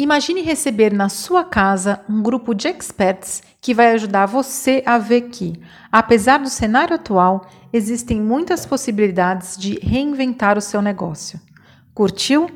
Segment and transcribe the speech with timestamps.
[0.00, 5.22] Imagine receber na sua casa um grupo de experts que vai ajudar você a ver
[5.22, 11.40] que, apesar do cenário atual, existem muitas possibilidades de reinventar o seu negócio.
[11.92, 12.48] Curtiu?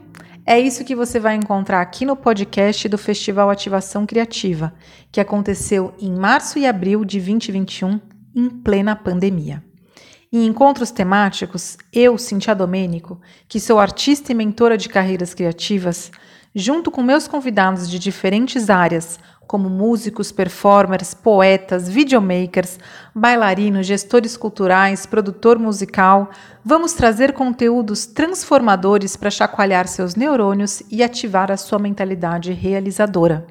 [0.46, 4.72] É isso que você vai encontrar aqui no podcast do Festival Ativação Criativa,
[5.10, 8.00] que aconteceu em março e abril de 2021,
[8.36, 9.64] em plena pandemia.
[10.32, 16.10] Em encontros temáticos, eu, Cintia Domênico, que sou artista e mentora de carreiras criativas,
[16.54, 22.78] junto com meus convidados de diferentes áreas, como músicos, performers, poetas, videomakers,
[23.14, 26.30] bailarinos, gestores culturais, produtor musical,
[26.64, 33.46] vamos trazer conteúdos transformadores para chacoalhar seus neurônios e ativar a sua mentalidade realizadora.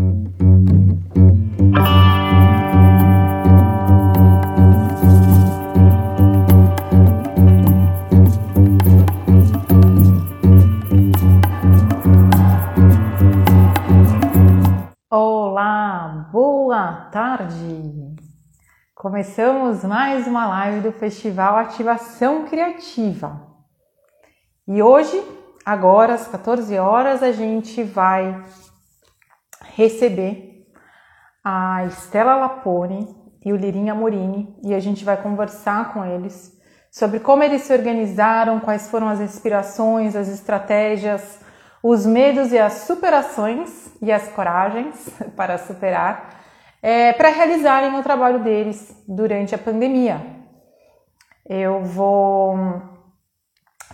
[19.03, 23.48] Começamos mais uma live do Festival Ativação Criativa.
[24.69, 25.20] E hoje,
[25.67, 28.44] agora às 14 horas, a gente vai
[29.75, 30.69] receber
[31.44, 33.12] a Estela Lapone
[33.44, 36.56] e o Lirinha Morini e a gente vai conversar com eles
[36.89, 41.41] sobre como eles se organizaram, quais foram as inspirações, as estratégias,
[41.83, 46.41] os medos e as superações e as coragens para superar
[46.82, 50.20] é, para realizarem o trabalho deles durante a pandemia.
[51.48, 52.82] Eu vou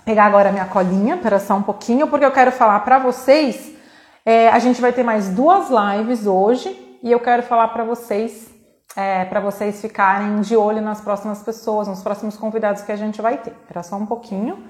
[0.04, 3.76] pegar agora minha colinha, para só um pouquinho, porque eu quero falar para vocês.
[4.24, 8.48] É, a gente vai ter mais duas lives hoje e eu quero falar para vocês,
[8.96, 13.20] é, para vocês ficarem de olho nas próximas pessoas, nos próximos convidados que a gente
[13.20, 13.50] vai ter.
[13.50, 14.64] Espera só um pouquinho.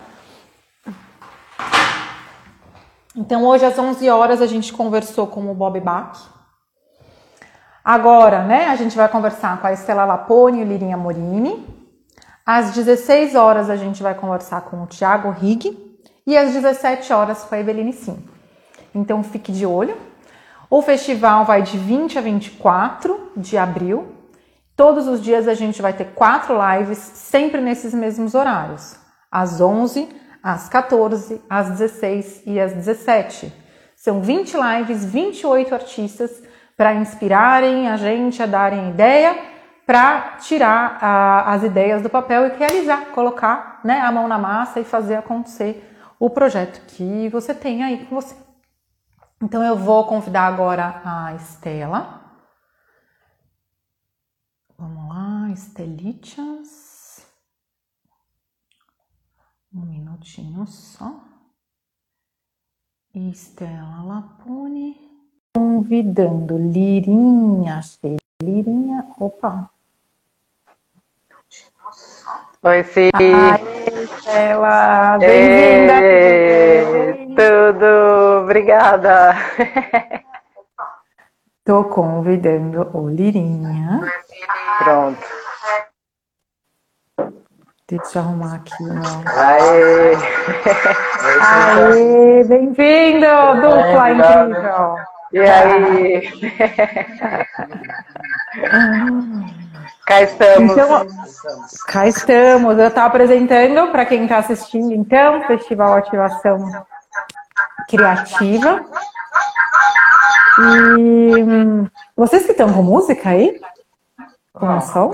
[3.16, 6.37] Então, hoje às 11 horas a gente conversou com o Bob Bach,
[7.88, 11.66] Agora, né, a gente vai conversar com a Estela Lapone e o Lirinha Morini.
[12.44, 15.74] Às 16 horas a gente vai conversar com o Tiago Rig
[16.26, 18.22] e às 17 horas com a Eveline Sim.
[18.94, 19.96] Então fique de olho.
[20.68, 24.12] O festival vai de 20 a 24 de abril.
[24.76, 28.96] Todos os dias a gente vai ter quatro lives, sempre nesses mesmos horários:
[29.32, 30.06] às 11,
[30.42, 33.50] às 14, às 16 e às 17.
[33.96, 36.42] São 20 lives, 28 artistas
[36.78, 39.34] para inspirarem a gente a darem ideia,
[39.84, 44.78] para tirar a, as ideias do papel e realizar, colocar né, a mão na massa
[44.78, 48.36] e fazer acontecer o projeto que você tem aí com você.
[49.42, 52.22] Então eu vou convidar agora a Estela.
[54.78, 57.26] Vamos lá, Estelitias.
[59.74, 61.24] Um minutinho só.
[63.12, 65.07] Estela Lapone
[65.58, 67.80] convidando Lirinha,
[68.40, 69.68] Lirinha, opa.
[72.62, 73.10] Oi, Ci.
[73.12, 73.60] Ai,
[74.04, 75.98] Estela, bem-vinda.
[77.34, 79.34] Tudo, obrigada.
[81.64, 84.00] Tô convidando o Lirinha.
[84.78, 85.26] Pronto.
[87.88, 88.84] Deixa eu arrumar aqui.
[88.84, 89.40] Ó.
[89.40, 90.14] Aê!
[91.42, 93.26] Aê, bem-vindo,
[93.60, 95.07] dupla incrível.
[95.32, 96.30] E aí?
[100.06, 100.72] cá estamos.
[100.72, 101.06] Então,
[101.86, 102.78] cá estamos.
[102.78, 106.86] Eu estou apresentando para quem está assistindo, então, Festival Ativação
[107.88, 108.84] Criativa.
[110.60, 113.60] E vocês que estão com música aí?
[114.52, 115.10] Com som?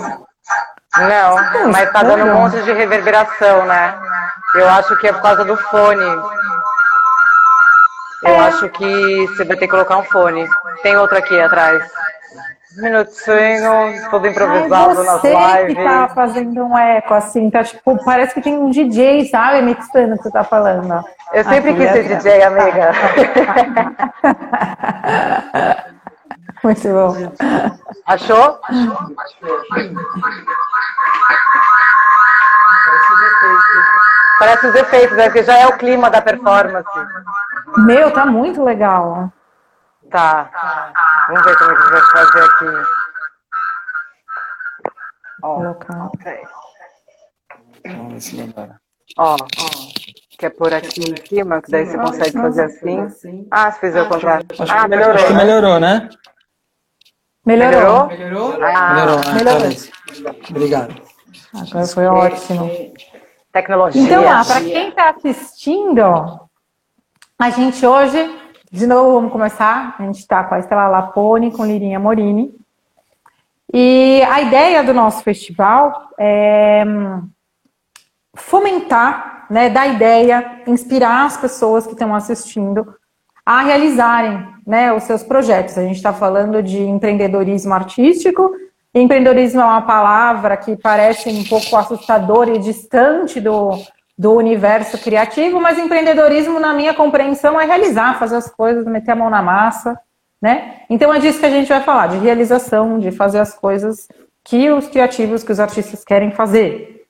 [0.96, 3.98] Não, mas está dando um monte de reverberação, né?
[4.54, 6.04] Eu acho que é por causa do fone.
[8.24, 8.38] Eu é.
[8.38, 10.46] acho que você vai ter que colocar um fone.
[10.82, 11.84] Tem outro aqui atrás.
[12.76, 15.76] Minutinho, tudo improvisado Ai, nas lives.
[15.76, 20.14] que tá fazendo um eco, assim, tá tipo, parece que tem um DJ, sabe, mixando
[20.14, 21.04] o que você tá falando.
[21.32, 22.90] Eu sempre aqui, quis ser DJ, amiga.
[26.64, 27.14] Muito bom.
[28.06, 28.58] Achou?
[34.44, 35.30] Parece os efeitos, né?
[35.30, 36.86] que já é o clima da performance.
[37.78, 39.32] Meu, tá muito legal.
[40.10, 40.92] Tá.
[41.28, 42.88] Vamos ver como é que a gente vai fazer aqui.
[45.42, 46.10] Ó, Colocar.
[47.86, 48.78] Vamos ver se melhora.
[49.16, 49.36] ó,
[50.38, 53.48] quer pôr aqui em cima, que daí você consegue fazer assim.
[53.50, 54.46] Ah, você fez o contrário.
[54.68, 55.14] Ah, melhorou.
[55.14, 56.10] acho que melhorou, né?
[57.46, 58.08] Melhorou.
[58.08, 58.52] Melhorou?
[58.52, 58.62] Melhorou?
[58.62, 59.34] Ah, Melhorou, né?
[59.36, 60.40] melhorou.
[60.50, 61.02] Obrigado.
[61.54, 62.70] Agora foi ótimo.
[63.54, 64.02] Tecnologia.
[64.02, 66.02] Então, lá, para quem está assistindo,
[67.38, 68.36] a gente hoje,
[68.68, 69.94] de novo, vamos começar.
[69.96, 72.52] A gente está com a Estela Lapone, com Lirinha Morini.
[73.72, 77.28] E a ideia do nosso festival é hum,
[78.34, 82.92] fomentar, né, dar ideia, inspirar as pessoas que estão assistindo
[83.46, 85.78] a realizarem né, os seus projetos.
[85.78, 88.50] A gente está falando de empreendedorismo artístico.
[88.94, 93.70] Empreendedorismo é uma palavra que parece um pouco assustadora e distante do,
[94.16, 99.16] do universo criativo, mas empreendedorismo, na minha compreensão, é realizar, fazer as coisas, meter a
[99.16, 99.98] mão na massa,
[100.40, 100.82] né?
[100.88, 104.06] Então é disso que a gente vai falar, de realização, de fazer as coisas
[104.44, 107.06] que os criativos, que os artistas querem fazer.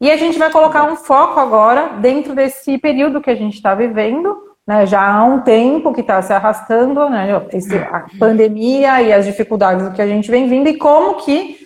[0.00, 3.74] E a gente vai colocar um foco agora dentro desse período que a gente está
[3.74, 9.12] vivendo, né, já há um tempo que está se arrastando, né, esse- a pandemia e
[9.12, 11.58] as dificuldades que a gente vem vindo e como que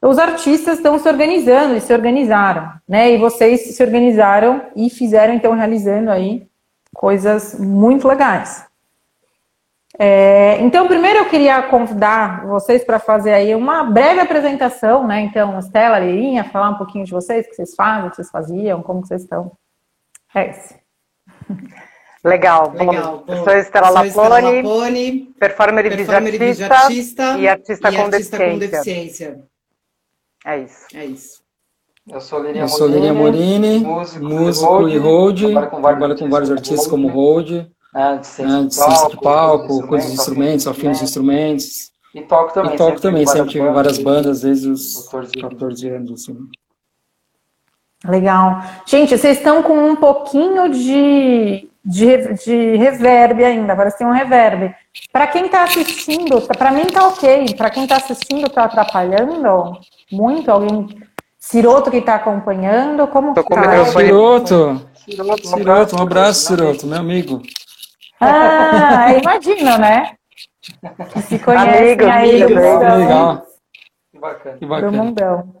[0.00, 3.10] os artistas estão se organizando e se organizaram, né?
[3.10, 6.46] E vocês se organizaram e fizeram então realizando aí
[6.94, 8.64] coisas muito legais.
[9.98, 15.20] É, então, primeiro eu queria convidar vocês para fazer aí uma breve apresentação, né?
[15.20, 18.30] Então, Estela, Lirinha, falar um pouquinho de vocês, o que vocês fazem, o que vocês
[18.30, 19.52] faziam, como que vocês estão.
[20.34, 20.74] É isso.
[22.28, 22.72] Legal.
[22.72, 23.24] Legal.
[23.26, 28.38] Bom, eu sou Estela Lapone, Lapone, performer e performer e videoartista e artista, com, artista
[28.38, 28.50] deficiência.
[28.50, 29.44] com deficiência.
[30.44, 30.86] É isso.
[30.94, 31.42] É isso.
[32.10, 36.86] Eu sou Liria Eu sou Liria Morini, músico, músico e hold, trabalho com vários artistas
[36.86, 41.04] como hold, né, de né, ciência de ciência de palco, coisas de instrumentos, afins de
[41.04, 41.92] instrumentos.
[42.14, 42.74] E toco também.
[42.74, 44.40] E toco também, sempre tive várias bandas.
[44.40, 45.50] desde os 14 anos.
[45.50, 46.38] 14 anos, assim.
[48.06, 48.62] Legal.
[48.86, 54.14] Gente, vocês estão com um pouquinho de, de, de reverb ainda, parece que tem um
[54.14, 54.74] reverb.
[55.10, 57.54] Para quem está assistindo, para mim tá ok.
[57.56, 59.78] Para quem está assistindo, está atrapalhando
[60.12, 60.50] muito?
[60.50, 60.86] Alguém.
[61.38, 63.06] Ciroto que está acompanhando?
[63.06, 63.84] Como Tô que com tá?
[63.86, 67.40] Ciroto, Ciroto, Ciroto, um abraço, Ciroto, meu amigo.
[68.20, 70.10] Ah, imagino, né?
[71.12, 72.54] Que se conhecem Amigo, aí amigo, do
[72.98, 73.42] legal.
[74.12, 74.56] Que bacana.
[74.58, 74.90] que Do bacana.
[75.04, 75.54] mundão.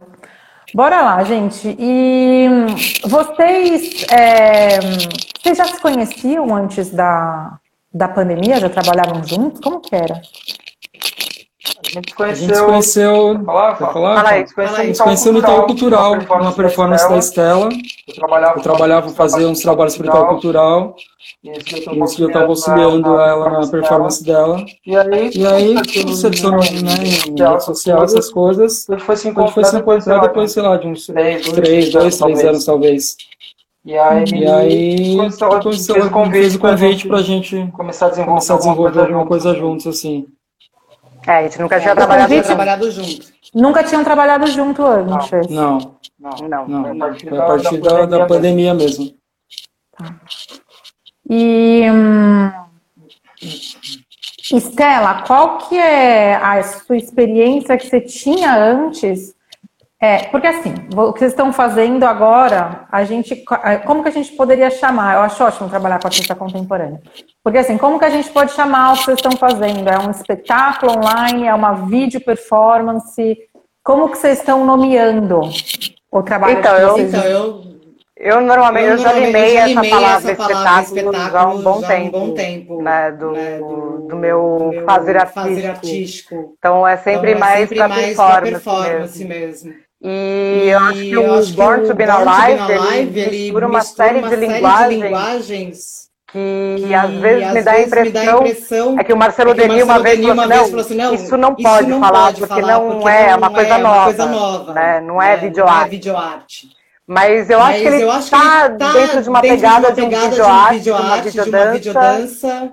[0.74, 1.74] Bora lá, gente.
[1.78, 2.66] E hum,
[3.08, 4.78] vocês, é,
[5.42, 7.58] vocês já se conheciam antes da,
[7.92, 8.60] da pandemia?
[8.60, 9.60] Já trabalhavam juntos?
[9.60, 10.20] Como que era?
[11.80, 12.66] A gente A gente se conheceu.
[12.66, 13.76] conheceu, falar?
[13.76, 14.16] falar?
[14.16, 14.46] Fala aí.
[14.46, 17.68] Se conheceu A gente se conheceu no Itaú Cultural, uma performance da Estela.
[18.08, 20.96] Eu trabalhava, Eu trabalhava fazendo uns trabalhos para o Itaú Cultural,
[21.42, 24.64] E eu estava auxiliando ela na performance dela.
[24.84, 28.88] E aí, E aí, tudo se adicionou né, em rede social, essas coisas.
[28.88, 31.92] a gente foi se foi encontrar se depois, encontrar depois, sei lá, de uns Três,
[31.92, 33.16] dois, três, anos talvez.
[33.88, 38.06] E aí, E aí, começou- começou, fez o convite, fez o convite pra gente começar
[38.06, 39.60] a desenvolver, começar a desenvolver alguma coisa junto.
[39.82, 40.26] juntos, assim.
[41.26, 42.46] É, a gente nunca tinha É, trabalhado convite- junto.
[42.46, 43.26] trabalhado junto.
[43.54, 45.48] Nunca tinham trabalhado junto antes.
[45.48, 45.78] Não,
[46.20, 46.68] Não, Não.
[46.68, 46.82] não.
[46.82, 49.10] Foi a partir Foi a partir da, da pandemia mesmo.
[51.30, 52.50] E hum,
[54.52, 59.34] Estela, qual que é a sua experiência que você tinha antes?
[60.00, 63.42] É, porque assim, o que vocês estão fazendo agora, a gente,
[63.84, 65.14] como que a gente poderia chamar?
[65.16, 67.00] Eu acho ótimo trabalhar com artista contemporânea.
[67.42, 69.88] Porque assim, como que a gente pode chamar o que vocês estão fazendo?
[69.88, 71.46] É um espetáculo online?
[71.46, 73.36] É uma vídeo performance?
[73.82, 75.40] Como que vocês estão nomeando
[76.12, 77.08] o trabalho Então, de eu- vocês?
[77.14, 77.68] Então, eu,
[78.20, 81.46] Eu normalmente eu, eu já limei já essa limei palavra essa palavra espetáculo, já há
[81.46, 82.18] um espetáculo bom já há um tempo.
[82.18, 85.68] bom tempo, né, do, né, do, meu fazer artístico.
[85.68, 86.54] artístico.
[86.58, 89.68] Então é sempre Então, é mais para performance, performance mesmo.
[89.70, 89.87] mesmo.
[90.00, 93.80] E, eu acho que o acho Born to Be Born Alive, Alive, ele mistura uma
[93.80, 98.38] série de linguagens linguagens que, que às vezes às me dá a vezes me impressão
[98.46, 100.84] impressão é que o Marcelo é Denis uma vez Denis falou uma assim, vez falou
[100.84, 103.30] assim, não, não, isso não isso pode não falar, pode porque falar, não porque é
[103.30, 104.82] não uma coisa é uma nova, coisa nova, né?
[104.82, 105.06] não é né?
[105.06, 105.90] Não é videoarte.
[105.90, 106.68] videoarte.
[107.06, 109.56] Mas eu acho Mas que ele acho que está ele tá dentro de uma dentro
[109.56, 112.72] pegada de um pegada videoarte, de uma videoarte, de uma videodança,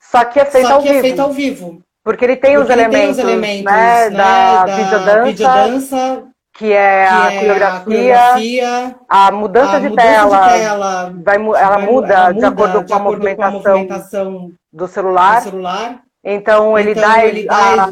[0.00, 1.00] só que é feito ao é vivo.
[1.00, 1.82] feito ao vivo.
[2.02, 6.27] Porque ele tem os ele elementos, né, né, da, da videodança, videodança,
[6.58, 10.58] que é que a é coreografia, a coreografia, a mudança, a de, mudança tela, de
[10.58, 14.88] tela, vai ela vai- muda ela de acordo de com a acordo movimentação movimentação do
[14.88, 15.36] celular.
[15.36, 16.00] do celular.
[16.24, 17.90] Então ele Então, dá, ele a, dá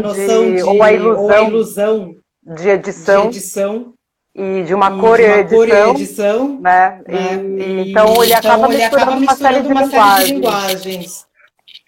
[0.00, 2.14] de, ou a ou a ilusão ilusão
[2.46, 3.92] de de edição edição
[4.34, 7.00] e de uma e cor de uma cor e edição, edição, né?
[7.06, 7.34] né?
[7.58, 11.26] E, então ele acaba ele misturando, acaba uma série de misturando uma série de linguagens.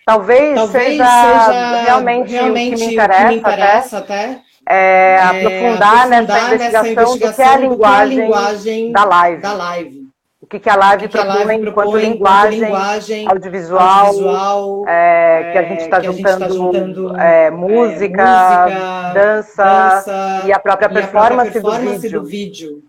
[0.05, 5.23] Talvez, Talvez seja, seja realmente, realmente o que me interessa, interessa até, até, é, é,
[5.23, 9.43] aprofundar, nessa investigação, do que é a linguagem, linguagem da live.
[9.43, 10.07] da live.
[10.41, 14.07] O que, que a live que a propõe live enquanto propõe enquanto linguagem, linguagem audiovisual,
[14.07, 19.13] audiovisual, é, que a gente está a gente tá juntando, juntando, é, é, música, música,
[19.13, 22.23] dança, dança e a própria e a própria performance, performance do vídeo.
[22.23, 22.83] do vídeo.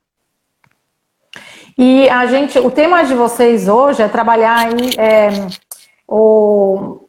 [1.77, 5.29] E a gente, o tema de vocês hoje é trabalhar aí é,
[6.07, 7.07] o,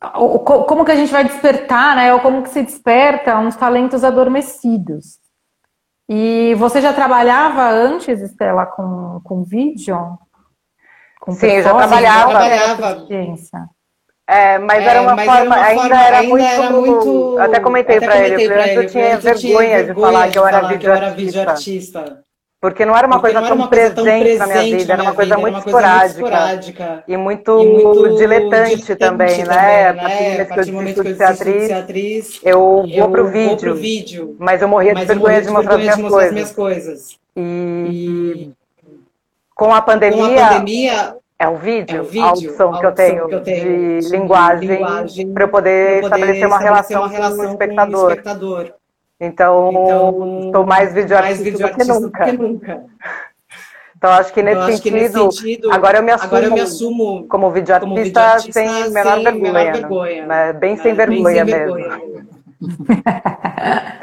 [0.00, 2.12] como que a gente vai despertar, né?
[2.14, 5.18] Ou como que se desperta uns talentos adormecidos.
[6.08, 9.98] E você já trabalhava antes, Estela, com, com vídeo?
[11.20, 12.32] Com Sim, eu já trabalhava.
[12.32, 13.06] Já Trabalhava.
[14.30, 16.70] É, mas É, era uma mas forma, era uma ainda, forma- era, ainda muito, era
[16.70, 18.52] muito- eu até comentei pra ele, eu ele,
[18.84, 21.10] eu tinha eu tinha vergonha de falar vergonha que eu era falar que eu era
[21.10, 22.24] videoartista.
[22.60, 24.64] Porque não era uma Porque coisa não era tão uma coisa tão presente na minha
[24.64, 27.04] presente vida, era uma coisa vida, muito uma coisa muito esporádica esporádica.
[27.06, 29.92] e muito, E muito diletante, diletante também, né?
[29.92, 30.40] Né?
[30.40, 33.28] A partir do momento que eu ser decidi atriz, ser atriz, eu vou eu pro
[33.30, 34.36] vou vídeo, pro vídeo.
[34.38, 35.98] mas eu morria de Mas eu vergonha morria de de mostrar as vergonha de minhas
[35.98, 36.32] mostrar as coisas.
[36.32, 37.18] minhas coisas.
[37.36, 38.52] E E
[39.54, 42.78] com a com a pandemia, pandemia, é o vídeo, É o vídeo, a opção a
[42.78, 46.46] que eu opção tenho, que eu tenho de de linguagem, linguagem para eu poder estabelecer
[46.46, 48.74] uma estabelecer relação, uma relação com o com o espectador.
[49.20, 52.24] Então, estou mais videoartista, mais do que videoartista nunca.
[52.24, 52.84] do que nunca.
[53.96, 56.46] Então, acho que nesse, Então, acho que sentido, nesse sentido, agora eu me assumo, agora
[56.46, 60.52] eu me assumo como videoartista, como videoartista sem menor sem vergonha, menor vergonha, Né?
[60.52, 60.82] bem né?
[60.82, 61.74] sem Bem vergonha sem mesmo.
[61.74, 61.98] vergonha.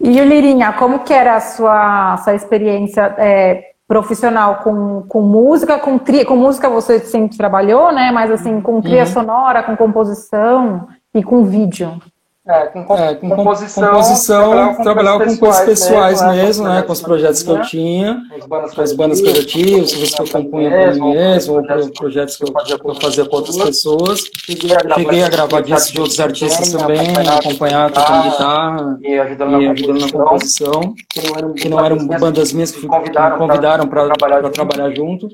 [0.00, 5.98] E Lirinha, como que era a sua, sua experiência é, profissional com, com música, com
[5.98, 8.12] tria, com música você sempre trabalhou, né?
[8.12, 9.06] Mas assim, com trilha Uhum.
[9.06, 12.00] sonora, com composição e com vídeo.
[12.48, 16.80] É, com, com- É, com com- composição, composição, trabalhava com coisas pessoais mesmo, né?
[16.82, 20.22] Com os projetos que eu tinha, tinha, as bandas com as bandas criativas, coisas que
[20.22, 23.56] eu compunha para mim mesmo, ou pro- projetos que eu, que eu fazia com outras
[23.56, 24.20] pessoas.
[24.44, 30.94] Cheguei a gravar discos de outros artistas também, acompanhar, tocando guitarra e ajudando na composição,
[31.08, 35.28] que não eram, que bandas minhas que, que me convidaram para trabalhar junto.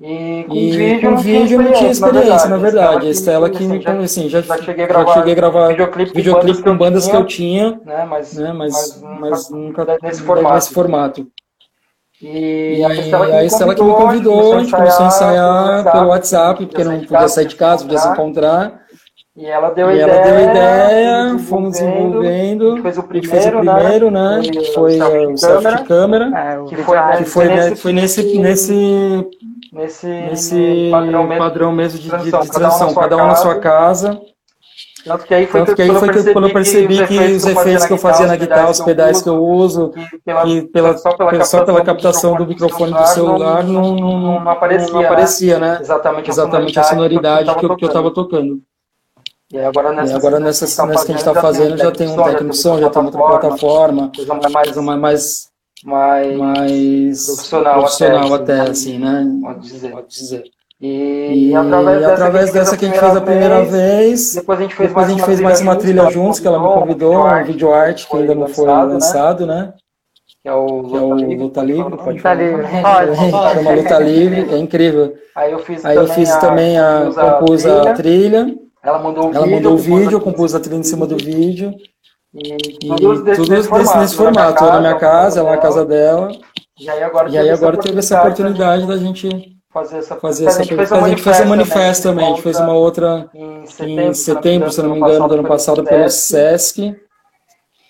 [0.00, 3.06] E com E vídeo, com vídeo eu não tinha experiência, na verdade.
[3.06, 3.64] A Estela que
[4.02, 6.12] assim, já, já cheguei a já gravar, cheguei a gravar videoclipe,
[6.60, 8.52] com bandas que eu tinha, né, mas, né?
[8.52, 10.54] Mas, mas nunca nesse formato.
[10.54, 11.26] nesse formato.
[12.22, 12.94] E, E a
[13.44, 17.28] Estela a que me convidou, a gente começou a ensaiar pelo WhatsApp, porque não podia
[17.28, 18.84] sair de casa, podia se encontrar.
[19.36, 23.14] E ela deu E ideia, ela deu ideia, fomos desenvolvendo, a gente fez o a
[23.14, 24.40] gente fez o primeiro, primeiro, né?
[24.44, 27.76] Foi Que foi o selfie de câmera, É, o Que foi, que foi, né, nesse-
[27.82, 29.26] foi nesse, nesse,
[29.72, 31.44] nesse, padrão mesmo.
[31.44, 34.20] padrão mesmo de, de, de transição, cada um na sua casa.
[35.04, 37.84] Tanto que aí foi, Tanto que aí foi que quando eu percebi que os efeitos
[37.84, 41.12] que eu fazia na guitarra, os pedais que eu uso, que que pela, só
[41.64, 45.78] pela captação do microfone do celular não, não, não, não aparecia, não aparecia, né?
[45.80, 48.60] Exatamente, Exatamente a sonoridade que eu, que eu tava tocando.
[49.52, 52.16] E agora E nessa, agora nessa, nessa que a gente está fazendo já tem um
[52.16, 55.50] técnico de som, já tem outra plataforma, mais, coisa mais,
[55.84, 59.38] mais, mais profissional profissional até, assim, assim, né?
[59.42, 59.90] pode dizer.
[59.90, 60.44] Pode dizer.
[60.80, 64.88] E, E, através, dessa que a gente fez a primeira vez, depois a gente fez,
[64.88, 68.08] depois a gente fez mais uma trilha juntos, que ela me convidou, um vídeo arte
[68.08, 69.72] que ainda não foi lançado, né?
[70.44, 72.34] que é o Que é o Luta Livre, pode Luta falar.
[72.34, 73.16] Livre, pode.
[73.54, 75.14] Chama Luta Livre, é incrível.
[75.34, 79.46] Aí eu fiz Aí eu fiz também a, compus a trilha, Ela mandou o ela
[79.46, 80.78] vídeo, mandou o vídeo, eu compus a trilha.
[80.78, 81.74] em cima do vídeo,
[82.34, 86.30] E, e tudo desse, tudo nesse formato, na minha casa, ela na casa dela,
[86.78, 90.60] E aí agora, e aí agora teve essa oportunidade da gente fazer essa fazer essa.
[90.60, 94.80] A gente fez um manifesto também, a gente fez uma outra em em setembro, se
[94.80, 96.96] não me engano, do ano passado pelo SESC,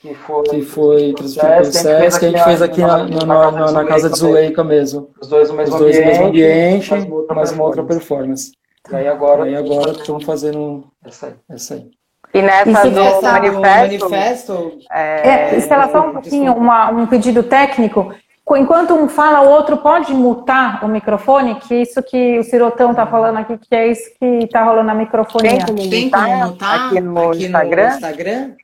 [0.01, 3.73] que foi, que foi transmitido pelo SESC, que a gente fez aqui na, na, na,
[3.73, 5.11] na casa de Zuleika mesmo.
[5.21, 6.91] Os dois no Os mesmo dois no ambiente, mesmo ambiente,
[7.35, 8.53] mas uma outra performance.
[8.53, 8.65] performance.
[8.91, 11.35] E aí agora, E aí agora estamos fazendo essa aí.
[11.51, 11.91] essa aí.
[12.35, 17.07] E nessa E se do manifesto, manifesto é, É, Estela, só um pouquinho, uma- um
[17.07, 18.13] pedido técnico.
[18.51, 23.07] Enquanto um fala, o outro pode mutar o microfone, que isso que o Cirotão está
[23.07, 25.51] falando aqui, que é isso que está rolando na microfonia.
[25.51, 27.89] tem como tem mutar como notar aqui no Instagram?
[27.95, 28.55] Instagram?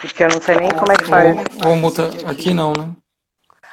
[0.00, 1.36] Porque eu não sei nem como é que faz.
[1.66, 2.90] Ou multa aqui não, né?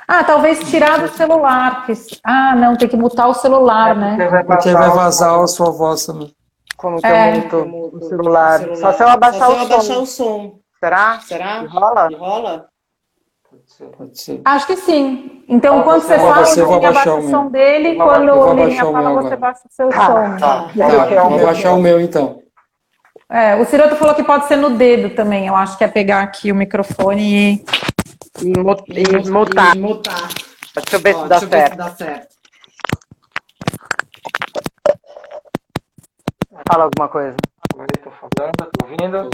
[0.07, 1.85] Ah, talvez tirar do celular.
[1.85, 4.17] que- Ah, não, tem que mutar o celular, né?
[4.47, 6.33] Porque aí vai vazar a sua voz também.
[6.77, 7.37] Como que É.
[7.51, 8.59] eu muto o celular?
[8.75, 10.01] Só se eu abaixar Só se eu o abaixar som.
[10.01, 10.59] o som.
[10.79, 11.19] Será?
[11.19, 11.59] Será?
[11.59, 11.67] Que
[12.15, 12.67] rola?
[13.97, 14.41] Pode ser.
[14.45, 15.43] Acho que sim.
[15.49, 19.01] Então, Ah, quando você fala, você abaixa o som dele, vou- quando o Lirinha fala,
[19.09, 19.33] você agora.
[19.35, 20.37] abaixa o seu Tá, som.
[20.37, 20.69] Tá.
[20.69, 22.41] Tá, vou baixar o meu então.
[23.29, 25.47] É, o Ciroto falou que pode ser no dedo também.
[25.47, 27.65] Eu acho que é pegar aqui o microfone e.
[28.41, 29.75] E, mu- e mutar.
[29.75, 30.27] E mutar.
[30.75, 31.77] Deixa eu ver Ó, se dá deixa eu ver se certo.
[31.77, 32.35] dá certo.
[36.71, 37.35] Fala alguma coisa.
[37.75, 39.29] Oi, tô falando, tô ouvindo.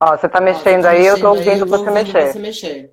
[0.00, 2.32] Ó, você tá Ó, mexendo tá aí, eu mexendo aí, ouvindo você ouvindo mexer.
[2.32, 2.90] você mexer.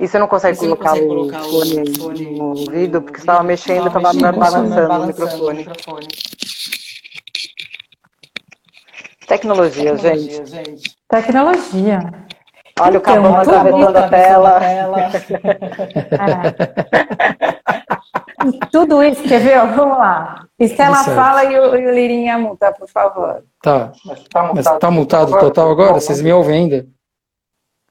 [0.00, 3.02] E você não consegue você não colocar consegue o colocar o fone fone no ouvido,
[3.02, 5.58] porque você tava ouvido, mexendo e tava tava mexendo, balançando o balançando o microfone.
[5.58, 6.06] microfone.
[9.26, 10.28] Tecnologia, gente.
[10.28, 10.96] Tecnologia, gente.
[11.08, 11.98] Tecnologia.
[12.80, 14.60] Olha o Então, cabão tudo atravessando a tela.
[14.64, 14.88] É.
[18.70, 19.58] Tudo isso, quer ver?
[19.74, 20.46] Vamos lá.
[20.58, 21.16] Estela certo.
[21.16, 23.44] fala e o, e o Lirinha muta, por favor.
[23.62, 23.92] Tá.
[24.04, 24.78] Mas tá Mas mutado.
[24.78, 25.94] tá mutado total agora?
[25.94, 26.86] Vocês me ouvem ainda?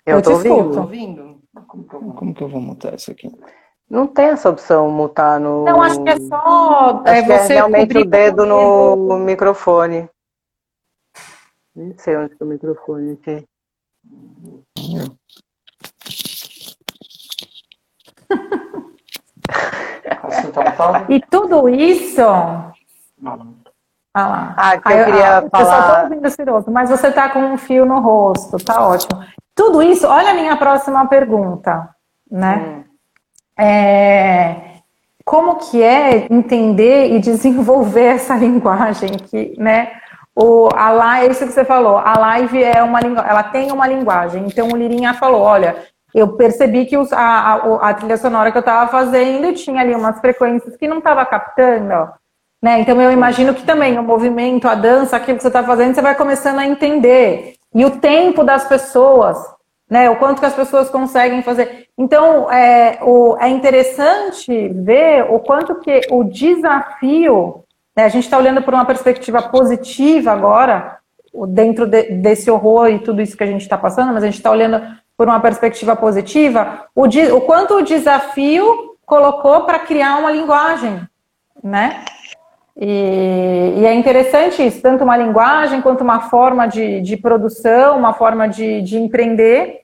[0.05, 0.55] Eu Eu tô te ouvindo.
[0.55, 0.73] escuto.
[0.75, 1.26] Tá ouvindo?
[1.67, 3.29] Como que eu vou- Como que eu vou mutar isso aqui?
[3.89, 5.63] Não tem essa opção mutar no.
[5.63, 9.17] Não, acho que é só é, Acho que é você realmente cobrir o dedo no
[9.19, 10.09] microfone.
[11.75, 13.45] Não sei onde está o microfone aqui.
[20.53, 21.11] Tá mutado?
[21.11, 22.21] E tudo isso.
[24.19, 24.53] Ah lá.
[24.57, 26.03] Ah, que Aí, eu queria ah, falar.
[26.05, 29.23] ouvindo o Ciroto, mas você tá com um fio no rosto, tá ótimo.
[29.53, 31.87] Tudo isso, olha a minha próxima pergunta,
[32.31, 32.55] né?
[32.65, 32.83] Hum.
[33.59, 34.55] É,
[35.23, 39.91] como que é entender e desenvolver essa linguagem que, né?
[40.35, 44.45] O, a live, isso que você falou, a live é uma ela tem uma linguagem.
[44.47, 45.75] Então o Lirinha falou, olha,
[46.13, 49.93] eu percebi que os- a, a, a trilha sonora que eu estava fazendo tinha ali
[49.93, 52.09] umas frequências que não estava captando.
[52.61, 52.79] Né?
[52.79, 56.01] Então eu imagino que também o movimento, a dança, aquilo que você está fazendo, você
[56.01, 57.53] vai começando a entender.
[57.73, 59.37] E o tempo das pessoas,
[59.89, 60.09] né?
[60.09, 61.87] O quanto que as pessoas conseguem fazer.
[61.97, 67.63] Então é, o, é interessante ver o quanto que o desafio,
[67.95, 68.05] né?
[68.05, 70.97] a gente está olhando por uma perspectiva positiva agora,
[71.49, 74.37] dentro de- desse horror e tudo isso que a gente está passando, mas a gente
[74.37, 74.81] está olhando
[75.15, 81.01] por uma perspectiva positiva, o, o quanto o desafio colocou para criar uma linguagem,
[81.63, 82.03] né?
[82.79, 88.13] E, e é interessante isso, tanto uma linguagem quanto uma forma de, de produção, uma
[88.13, 89.81] forma de, de empreender.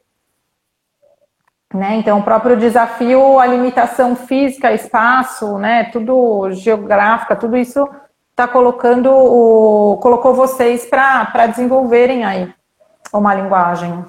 [1.74, 1.96] Né?
[1.96, 5.86] Então, o próprio desafio, a limitação física, espaço, né?
[5.86, 7.90] tudo geográfica, tudo isso
[8.30, 12.54] está colocando o, colocou vocês para desenvolverem aí
[13.12, 14.06] uma linguagem.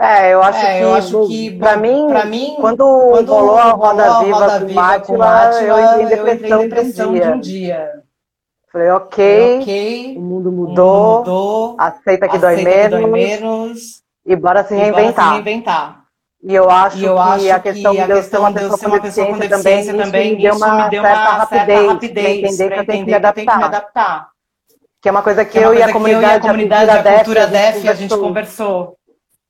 [0.00, 3.56] É, eu acho É, que, eu acho que, pra bom, mim, mim, quando, Quando rolou
[3.58, 6.68] a Roda rolou a Viva Roda com Viva Mátila, Átila, eu entrei em eu entrei
[6.68, 8.02] depressão, de um um dia.
[8.72, 12.90] Falei, ok, Ok, o mundo o mundo mudou, mudou, aceita que dói aceita que menos,
[12.90, 15.32] dói menos, e bora se e bora se reinventar.
[15.32, 16.04] reinventar.
[16.42, 18.40] E eu acho E eu que acho a questão que a de eu ser questão
[18.40, 20.84] uma de eu pessoa ser com uma pessoa com deficiência isso também, me deu uma
[20.84, 23.20] me deu certa uma certa rapidez para rapidez entender para que eu tenho que me
[23.20, 23.20] que
[23.58, 24.28] que adaptar.
[25.00, 26.36] Que é uma coisa que Que é eu e coisa a que eu e comunidade,
[26.36, 28.97] a comunidade, a cultura DEF, a gente conversou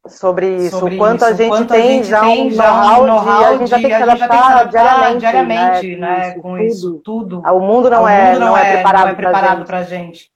[0.08, 2.46] sobre isso, sobre o quanto a isso, o gente quanto a tem gente já tem
[2.46, 4.46] um já um know-how a gente já tem que se a gente já tem que
[4.46, 7.42] se adaptar diariamente, diariamente, né, né, com com isso isso tudo.
[7.44, 9.66] Ah, O mundo não, O é, mundo não é preparado, não é preparado gente.
[9.66, 10.30] pra gente.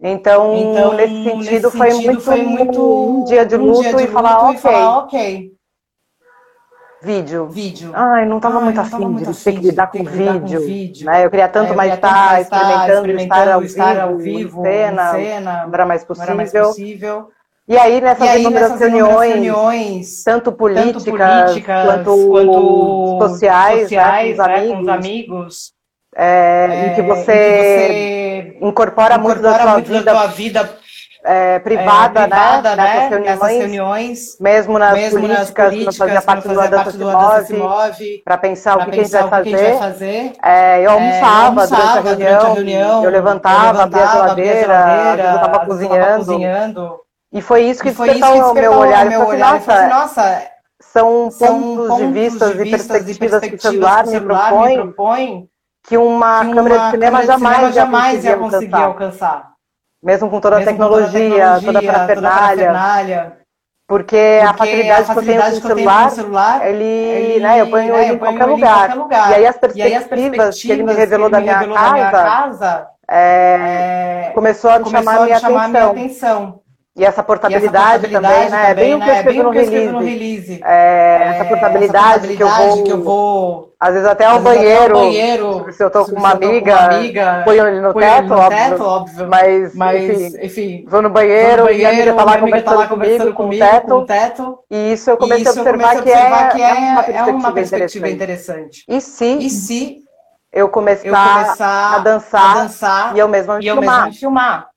[0.00, 3.82] Então, Então, nesse sentido, nesse foi, sentido, muito foi muito um dia de um luto
[3.82, 5.52] dia de e falar, luto e ok, falar, ok,
[7.02, 7.48] vídeo.
[7.48, 7.90] vídeo.
[7.94, 11.06] Ai, não estava muito afim de ter que lidar com com vídeo.
[11.06, 11.24] Né?
[11.24, 14.00] Eu queria tanto É, eu mais queria estar mais estar experimentando, estar ao estar vivo,
[14.02, 17.30] ao em vivo, cena, cena, não era mais não era mais possível.
[17.68, 23.28] E aí, nessas E aí, inúmeras nessas reuniões, reuniões, tanto políticas, tanto políticas quanto, quanto
[23.28, 25.72] sociais, sociais, né, né, com com os os amigos,
[26.16, 29.98] é, é, em que em você, que você incorpora, muito da incorpora sua muito da
[29.98, 30.78] vida tua vida
[31.26, 35.74] é, é, privada, privada, né, nessas né, reuniões, nessas reuniões, mesmo nas mesmo nas políticas,
[35.74, 37.52] que fazia políticas, que parte não do fazia Dança parte Se do A Dança Se
[37.52, 39.78] Move, Move, para pensar o que, que a gente vai que, que a gente vai
[39.78, 39.78] fazer.
[39.78, 40.32] fazer.
[40.42, 44.02] É, eu É, eu almoçava durante a almoçava durante a reunião, reunião, eu levantava, abria
[44.02, 46.24] a levantava, abria a geladeira, eu estava eu cozinhando.
[46.24, 47.07] cozinhando.
[47.32, 49.06] E foi isso que foi isso despertou que o meu despertou olhar.
[49.06, 49.56] meu falei olhar.
[49.56, 53.46] Assim, falei assim, nossa, são são pontos de pontos vistas de e vistas e perspectivas
[53.46, 55.48] que o perspectivas celular que o me celular me propõe propõe
[55.82, 58.82] que uma que câmera de uma cinema câmera de jamais jamais ia conseguir alcançar.
[58.82, 59.52] alcançar.
[60.02, 62.72] Mesmo com toda a Mesmo tecnologia, toda a parafernália.
[62.72, 63.38] parafernália.
[63.86, 66.66] Porque, a Porque facilidade a que eu tenho facilidade que eu tenho com celular, celular,
[66.66, 68.88] ele, ele, né, eu ponho né, ele eu em qualquer em lugar.
[68.88, 69.30] qualquer lugar.
[69.30, 71.44] E aí as E aí as perspectivas que ele me perspectivas revelou ele da me
[71.44, 75.68] minha revelou da minha casa casa é, é, começou a me começou me chamar a
[75.68, 75.90] minha atenção.
[75.90, 76.60] atenção.
[76.98, 78.72] E essa E essa portabilidade também, né?
[78.72, 80.02] É bem o que eu é escrevi no eu escrevi no release.
[80.02, 80.60] release.
[80.64, 84.40] É, essa É, portabilidade que eu portabilidade que eu vou, vou às vezes até ao
[84.40, 86.22] banheiro, banheiro, se eu tô se com eu
[86.58, 88.48] com amiga, uma amiga, ponho ele no teto, no óbvio.
[88.48, 89.28] teto, óbvio.
[89.28, 92.36] Mas, Mas, enfim, enfim, vou no vou banheiro, no e a amiga banheiro, tá lá
[92.36, 94.58] amiga tá conversando lá conversando comigo, com o comigo com o teto, teto.
[94.70, 97.12] e isso eu comecei a eu comecei observar que observar é, que é uma é,
[97.12, 98.84] é uma perspectiva perspectiva interessante.
[98.86, 98.86] interessante.
[98.88, 99.48] E se E
[100.52, 103.84] eu começar, eu começar a dançar a dançar e eu mesma me e eu filmar?
[103.92, 104.70] mesma me filmar?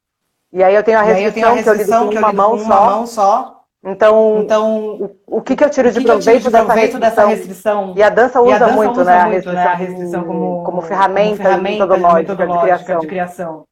[0.53, 2.51] E aí eu tenho a eu tenho a restrição, que eu lido com uma mão
[2.57, 2.85] com só.
[2.85, 3.57] mão só.
[3.83, 6.49] Então, Então, o, o que, que eu tiro de que que eu tiro proveito, de
[6.51, 7.87] dessa, proveito dessa restrição?
[7.87, 7.93] restrição?
[7.97, 10.23] E a dança usa a dança muito, usa né, a muito, restrição, né, a restrição
[10.23, 12.99] como, como ferramenta, como ferramenta metodológica, de metodológica criação.
[12.99, 13.63] de criação.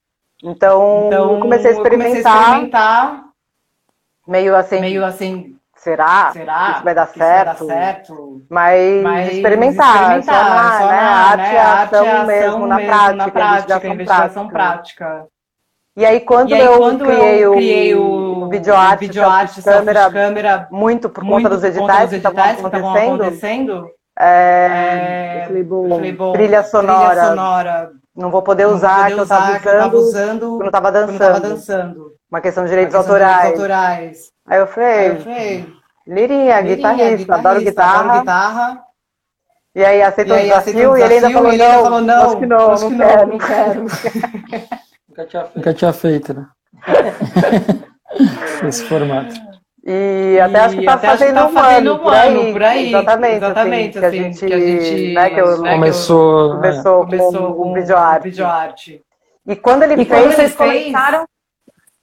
[0.43, 3.23] Então, Então, eu comecei a eu comecei a experimentar, experimentar,
[4.27, 6.31] meio assim, meio assim, será?
[6.31, 6.71] será?
[6.71, 7.65] Isso vai dar que isso vai dar certo?
[7.67, 8.41] certo?
[8.49, 12.67] Mas, Mas experimentar, só na, só né, na- a arte né, a arte ação mesmo,
[12.67, 15.05] na mesmo, prática, na prática, investigação prática.
[15.05, 15.27] prática.
[15.99, 19.09] E aí, quando E aí, eu quando criei, eu o, criei o, o videoarte,
[19.61, 23.21] câmera, câmera muito por muito conta dos por conta editais dos editais que estavam acontecendo,
[23.21, 28.63] acontecendo, é, eu falei, bom, eu falei, bom, trilha sonora, trilha sonora, não vou poder
[28.63, 31.11] não vou usar, poder que eu estava usar, que eu tava usando quando estava quando
[31.11, 31.49] eu tava dançando.
[31.49, 32.11] dançando.
[32.31, 33.51] Uma questão de direitos questão de autorais.
[33.51, 34.31] autorais.
[34.47, 35.73] Aí eu Aí falei, eu falei,
[36.07, 37.99] Lirinha, Lirinha, guitarrista, adoro guitarra.
[37.99, 38.83] adoro guitarra.
[39.75, 42.23] E aí aceitou E o aí desafio e ele ainda falou, e não, falou, não,
[42.23, 43.27] acho que não, acho não que não, quero.
[43.27, 44.79] não quero.
[45.09, 45.55] Nunca tinha feito.
[45.57, 46.47] Nunca tinha feito, né?
[48.67, 49.33] Esse formato.
[49.83, 52.13] E até acho que tá até acho que fazendo tá um fazendo ano, um por
[52.13, 52.29] aí.
[52.43, 52.87] ano, por aí.
[52.89, 55.69] Exatamente, Exatamente, assim, que a assim, gente, que a gente, né, que eu né, que
[55.69, 56.51] eu- Começou.
[56.53, 59.01] é, começou, Começou com o com videoarte.
[59.47, 61.25] E quando ele E fez, quando vocês fez- começaram.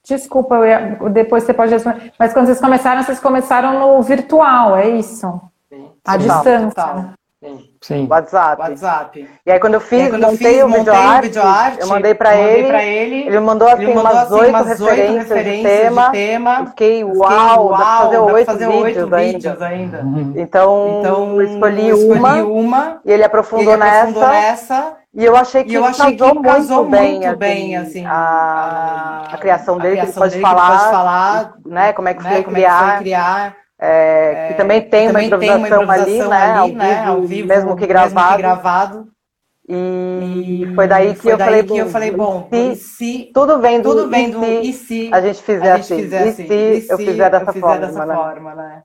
[0.03, 2.11] Desculpa, eu ia- depois você pode responder.
[2.17, 5.27] Mas quando vocês começaram, vocês começaram no virtual, é isso?
[5.69, 6.67] Sim, À Total, distância.
[6.69, 7.05] total.
[7.43, 7.69] sim.
[7.87, 8.05] Sim.
[8.09, 8.61] WhatsApp.
[8.61, 9.29] WhatsApp.
[9.45, 11.79] E aí quando eu fiz, aí, quando eu montei fiz, o montei videoarte, o videoarte,
[11.79, 14.55] eu mandei pra mandei ele, ele, ele me mandou assim ele mandou umas assim, oito
[14.57, 16.05] oito referências, referências de tema.
[16.05, 16.57] de tema.
[16.59, 19.65] Eu fiquei, Eu fiquei, uau, dá pra fazer oito vídeos ainda.
[19.65, 20.01] ainda.
[20.01, 20.33] Uhum.
[20.35, 24.97] Então, Então, eu escolhi, eu escolhi uma, uma, e ele aprofundou, ele aprofundou nessa, nessa,
[25.15, 29.23] e eu achei que eu achei que casou casou muito bem, muito bem, assim, a,
[29.31, 31.93] a criação a dele, que ele criação pode dele, que ele falar, pode falar, né,
[31.93, 33.55] como é que né, foi como é que criar, foi criar.
[33.79, 37.05] É, que também tem uma Também tem uma improvisação ali, improvisação né, ao, ali, né,
[37.05, 39.07] ao vivo, mesmo que gravado, gravado.
[39.69, 42.85] e foi daí que foi eu daí falei, que eu falei, bom, e e se
[42.97, 45.77] se tudo vem do, tudo vem e do se e se a gente fizer a
[45.77, 48.05] gente assim, fizer e assim, se e eu se fizer dessa eu fizer forma, dessa
[48.05, 48.15] né?
[48.15, 48.81] forma, né?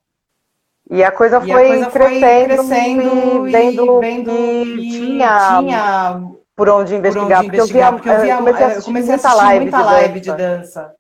[0.91, 4.91] E a coisa E a foi coisa foi crescendo, crescendo e vendo, vendo que que
[4.91, 6.21] tinha, tinha
[6.55, 8.73] por onde por investigar, onde porque eu via, porque eu via, eu comecei a eu
[8.73, 10.95] assistir comecei a muita assistir live, muita de, live de dança, dança.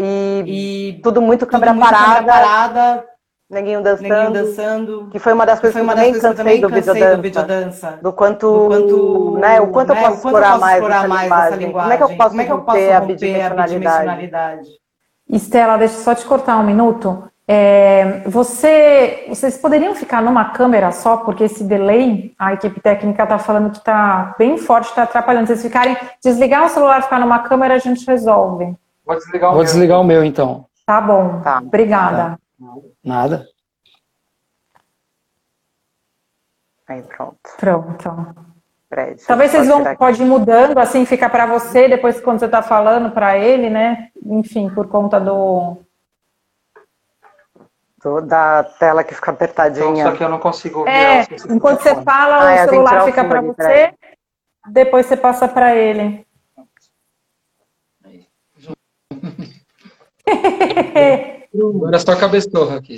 [0.00, 3.04] E, E tudo muito tudo câmera parada, parada,
[3.50, 5.08] neguinho ninguém dançando, dançando.
[5.10, 6.92] que foi uma das coisas foi que uma das que eu cansei também do cansei
[6.92, 7.98] do videodança, videodança.
[8.02, 10.60] do quanto, Do quanto, né, o quanto eu né, posso o quanto explorar eu posso
[10.60, 11.80] mais explorar essa mais linguagem, essa linguagem.
[11.80, 13.74] como é que eu posso Como é que eu posso romper a bidimensionalidade.
[13.74, 14.68] bidimensionalidade?
[15.28, 17.24] Estela, deixa eu só te cortar um minuto.
[17.52, 23.38] É, você, vocês poderiam ficar numa câmera só, porque esse delay, a equipe técnica está
[23.38, 25.48] falando que está bem forte, está atrapalhando.
[25.48, 28.76] Se vocês ficarem, desligar o celular, ficar numa câmera, a gente resolve.
[29.10, 29.64] Vou desligar o Vou meu.
[29.64, 30.66] desligar o meu então.
[30.86, 31.40] Tá bom.
[31.42, 31.58] Tá.
[31.58, 32.38] Obrigada.
[33.04, 33.44] Nada.
[36.86, 38.34] Aí pronto, Pronto.
[38.88, 42.46] peraí, eu Talvez vocês vão, pode ir mudando, assim fica para você, depois quando você
[42.46, 44.08] está falando para ele, né?
[44.24, 45.76] Enfim, por conta do.
[48.02, 50.04] Do- da tela que fica Então, apertadinha.
[50.04, 53.04] só que eu não consigo ouvir É, enquanto você fala, Ah, é, o que celular
[53.04, 53.94] fica para você,
[54.68, 56.26] depois você passa para ele.
[61.52, 62.96] Agora é só cabeçorra aqui.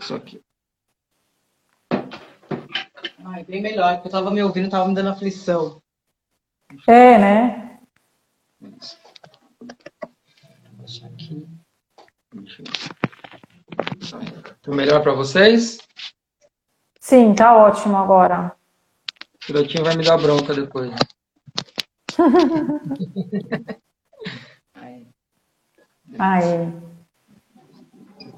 [0.00, 0.40] Isso aqui.
[3.24, 5.82] Ai, bem melhor, porque eu tava me ouvindo, tava me dando aflição.
[6.86, 7.78] É, né?
[11.04, 11.48] Aqui.
[14.62, 15.78] Tá melhor para vocês?
[17.00, 18.54] Sim, tá ótimo agora.
[19.44, 20.90] O filhotinho vai me dar bronca depois.
[26.18, 26.72] Aí.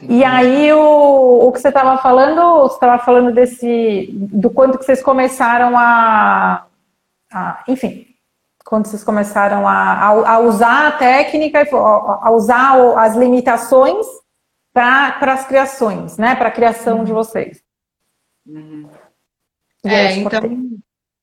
[0.09, 4.85] E aí o, o que você estava falando, você estava falando desse do quanto que
[4.85, 6.66] vocês começaram a,
[7.33, 8.07] a- enfim,
[8.64, 14.07] quando vocês começaram a, a, a usar a técnica, a, usar as limitações
[14.73, 16.35] para as criações, né?
[16.37, 17.62] Para a criação de vocês.
[19.85, 20.40] Aí, É, então.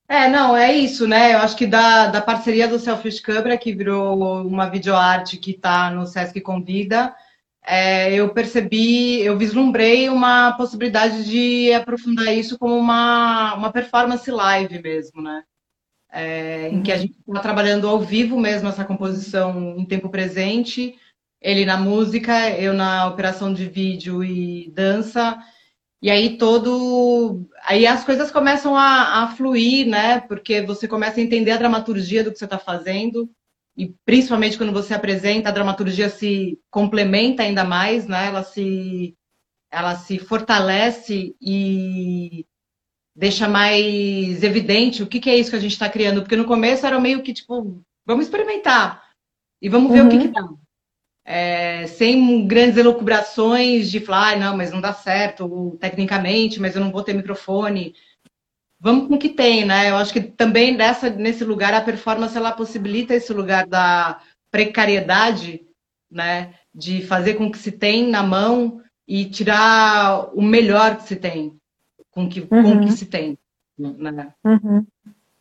[0.07, 1.33] É, não, é isso, né?
[1.33, 5.89] Eu acho que da, da parceria do Selfish Câmara, que virou uma videoarte que está
[5.89, 7.15] no Sesc Convida,
[7.65, 14.81] é, eu percebi, eu vislumbrei uma possibilidade de aprofundar isso como uma, uma performance live
[14.81, 15.43] mesmo, né?
[16.11, 20.95] É, em que a gente está trabalhando ao vivo mesmo essa composição em tempo presente,
[21.41, 25.39] ele na música, eu na operação de vídeo e dança,
[26.03, 27.47] e aí todo.
[27.65, 30.19] Aí as coisas começam a, a fluir, né?
[30.19, 33.29] Porque você começa a entender a dramaturgia do que você está fazendo.
[33.77, 38.27] E principalmente quando você apresenta, a dramaturgia se complementa ainda mais, né?
[38.27, 39.15] Ela se,
[39.71, 42.45] ela se fortalece e,
[43.15, 46.21] deixa mais evidente o que, que é isso que a gente está criando.
[46.21, 49.09] Porque no começo era meio que tipo, vamos experimentar
[49.61, 50.07] e vamos ver uhum.
[50.07, 50.49] o que, que dá.
[51.25, 56.81] É, sem grandes elucubrações de falar, ah, não, mas não dá certo tecnicamente, mas eu
[56.81, 57.95] não vou ter microfone.
[58.79, 59.89] Vamos com o que tem, né?
[59.89, 65.65] Eu acho que também nessa, nesse lugar a performance ela possibilita esse lugar da precariedade,
[66.11, 66.53] né?
[66.75, 71.57] De fazer com que se tem na mão e tirar o melhor que se tem
[72.13, 72.47] com que, uhum.
[72.63, 73.37] com que se tem.
[73.77, 74.33] Né?
[74.45, 74.85] Uhum.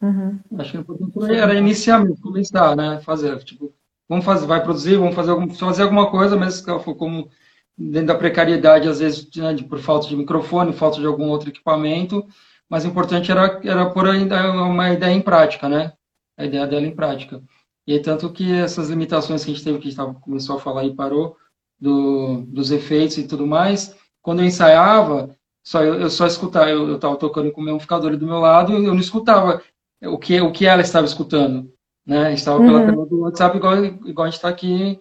[0.00, 0.40] Uhum.
[0.58, 3.00] Acho que o importante era iniciar, começar, né?
[3.02, 3.72] Fazer, tipo,
[4.12, 7.30] vamos fazer, vai produzir, vamos fazer, algum, fazer alguma coisa, mas como
[7.78, 12.26] dentro da precariedade, às vezes, né, por falta de microfone, falta de algum outro equipamento,
[12.68, 15.94] mas o importante era, era pôr uma ideia em prática, né?
[16.36, 17.42] A ideia dela em prática.
[17.86, 20.60] E tanto que essas limitações que a gente teve, que a gente tava, começou a
[20.60, 21.36] falar e parou,
[21.80, 26.96] do, dos efeitos e tudo mais, quando eu ensaiava, só eu, eu só escutava, eu
[26.96, 29.62] estava tocando com o meu amplificador do meu lado, eu não escutava
[30.02, 31.71] o que, o que ela estava escutando,
[32.06, 32.32] né?
[32.34, 32.66] Estava uhum.
[32.66, 35.00] pela tela do WhatsApp, igual, igual a gente está aqui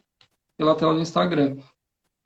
[0.58, 1.58] pela tela do Instagram.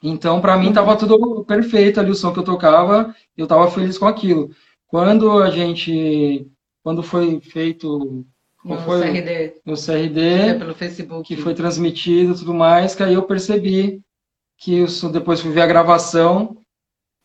[0.03, 3.97] Então, para mim, estava tudo perfeito ali, o som que eu tocava, eu estava feliz
[3.97, 4.51] com aquilo.
[4.87, 6.47] Quando a gente,
[6.83, 8.25] quando foi feito
[8.63, 9.01] no foi?
[9.01, 9.61] CRD.
[9.65, 11.27] No CRD, é pelo Facebook.
[11.27, 14.01] que foi transmitido e tudo mais, que aí eu percebi
[14.57, 16.57] que eu depois fui ver a gravação,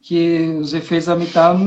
[0.02, 1.58] que os efeitos da mitad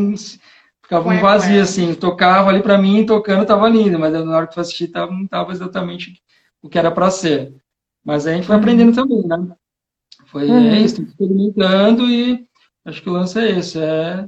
[1.02, 4.62] ficavam vazios, assim, tocava ali para mim, tocando estava lindo, mas na hora que eu
[4.62, 6.22] assisti tava, não estava exatamente
[6.62, 7.54] o que era para ser.
[8.04, 8.62] Mas a gente foi uhum.
[8.62, 9.56] aprendendo também, né?
[10.28, 10.70] Foi uhum.
[10.70, 12.46] é isso, experimentando e
[12.86, 14.28] acho que o lance é esse, é,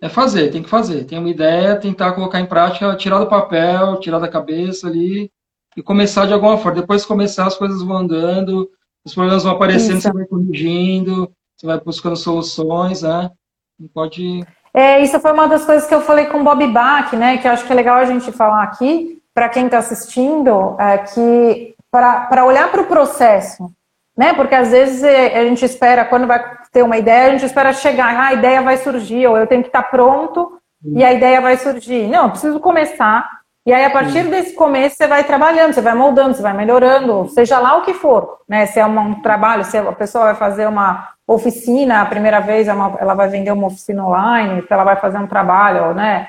[0.00, 4.00] é fazer, tem que fazer, tem uma ideia, tentar colocar em prática, tirar do papel,
[4.00, 5.30] tirar da cabeça ali
[5.76, 6.80] e começar de alguma forma.
[6.80, 8.68] Depois começar, as coisas vão andando,
[9.04, 10.02] os problemas vão aparecendo, isso.
[10.02, 13.30] você vai corrigindo, você vai buscando soluções, né?
[13.78, 14.44] Não pode.
[14.74, 17.38] É, isso foi uma das coisas que eu falei com o Bob Bach, né?
[17.38, 20.98] Que eu acho que é legal a gente falar aqui, para quem está assistindo, é
[20.98, 23.70] que para olhar para o processo,
[24.16, 24.34] né?
[24.34, 27.72] Porque às vezes é, a gente espera, quando vai ter uma ideia, a gente espera
[27.72, 31.12] chegar, ah, a ideia vai surgir, ou eu tenho que estar tá pronto e a
[31.12, 32.08] ideia vai surgir.
[32.08, 33.28] Não, eu preciso começar
[33.66, 37.28] e aí, a partir desse começo, você vai trabalhando, você vai moldando, você vai melhorando,
[37.30, 38.66] seja lá o que for, né?
[38.66, 42.72] Se é um trabalho, se a pessoa vai fazer uma oficina, a primeira vez é
[42.72, 46.28] ela vai vender uma oficina online, se ela vai fazer um trabalho, né?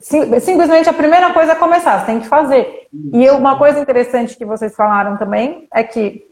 [0.00, 2.86] Simplesmente a primeira coisa é começar, você tem que fazer.
[3.12, 6.28] E uma coisa interessante que vocês falaram também é que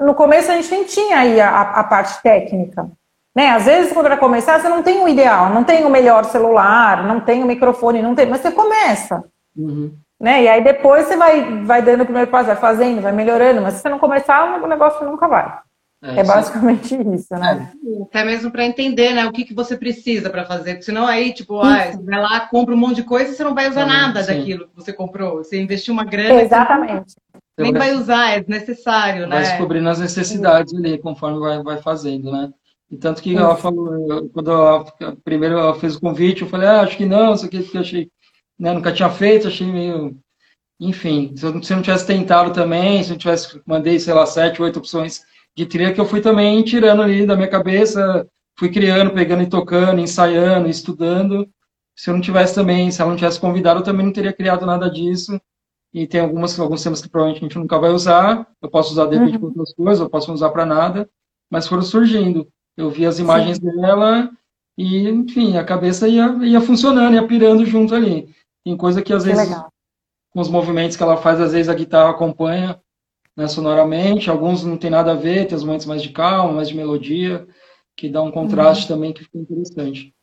[0.00, 2.88] no começo a gente nem tinha aí a, a parte técnica.
[3.34, 3.50] Né?
[3.50, 7.04] Às vezes, quando vai começar, você não tem o ideal, não tem o melhor celular,
[7.04, 9.24] não tem o microfone, não tem, mas você começa.
[9.56, 9.92] Uhum.
[10.20, 10.44] Né?
[10.44, 13.74] E aí depois você vai, vai dando o primeiro passo, vai fazendo, vai melhorando, mas
[13.74, 15.58] se você não começar, o negócio nunca vai.
[16.02, 17.72] É, é basicamente isso, né?
[17.84, 21.06] É, até mesmo para entender, né, o que, que você precisa para fazer, porque senão
[21.06, 23.68] aí, tipo, ah, você vai lá, compra um monte de coisa e você não vai
[23.68, 24.34] usar nada sim.
[24.34, 25.38] daquilo que você comprou.
[25.38, 26.42] Você investiu uma grana.
[26.42, 27.14] Exatamente.
[27.56, 29.36] nem então, vai usar, é desnecessário, vai né?
[29.36, 32.52] Vai descobrindo as necessidades ali, conforme vai, vai fazendo, né?
[32.90, 34.84] E tanto que ela falou, quando ela,
[35.24, 37.80] primeiro ela fez o convite, eu falei, ah, acho que não, isso aqui, porque eu
[37.80, 38.10] achei
[38.62, 40.16] né, nunca tinha feito, achei meio.
[40.78, 44.24] Enfim, se eu, se eu não tivesse tentado também, se eu tivesse, mandei, sei lá,
[44.24, 45.22] sete, oito opções
[45.56, 48.24] de trilha que eu fui também tirando ali da minha cabeça,
[48.56, 51.48] fui criando, pegando e tocando, ensaiando, estudando.
[51.96, 54.64] Se eu não tivesse também, se ela não tivesse convidado, eu também não teria criado
[54.64, 55.40] nada disso.
[55.92, 58.48] E tem algumas, alguns temas que provavelmente a gente nunca vai usar.
[58.62, 59.46] Eu posso usar de repente uhum.
[59.46, 61.10] outras coisas, eu posso usar para nada,
[61.50, 62.46] mas foram surgindo.
[62.76, 63.64] Eu vi as imagens Sim.
[63.64, 64.30] dela
[64.78, 68.32] e, enfim, a cabeça ia, ia funcionando, ia pirando junto ali.
[68.64, 69.72] Tem coisa que às que vezes, legal.
[70.30, 72.78] com os movimentos que ela faz, às vezes a guitarra acompanha
[73.36, 76.68] né, sonoramente, alguns não tem nada a ver, tem os momentos mais de calma, mais
[76.68, 77.46] de melodia,
[77.96, 78.96] que dá um contraste uhum.
[78.96, 80.14] também que fica interessante.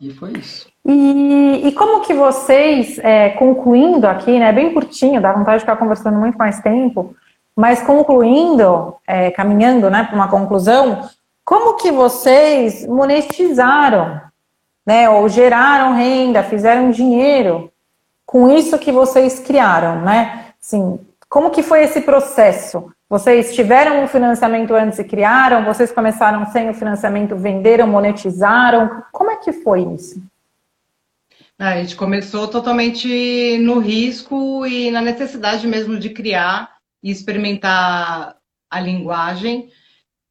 [0.00, 0.68] E foi isso.
[0.84, 5.76] E, e como que vocês, é, concluindo aqui, né, bem curtinho, dá vontade de ficar
[5.76, 7.14] conversando muito mais tempo,
[7.56, 11.08] mas concluindo, é, caminhando né, para uma conclusão,
[11.44, 14.20] como que vocês monetizaram
[14.88, 17.70] né, ou geraram renda, fizeram dinheiro
[18.24, 20.46] com isso que vocês criaram, né?
[20.58, 20.98] Assim,
[21.28, 22.90] como que foi esse processo?
[23.06, 25.62] Vocês tiveram um financiamento antes e criaram?
[25.66, 29.02] Vocês começaram sem o financiamento, venderam, monetizaram?
[29.12, 30.22] Como é que foi isso?
[31.58, 38.36] A gente começou totalmente no risco e na necessidade mesmo de criar e experimentar
[38.70, 39.68] a linguagem.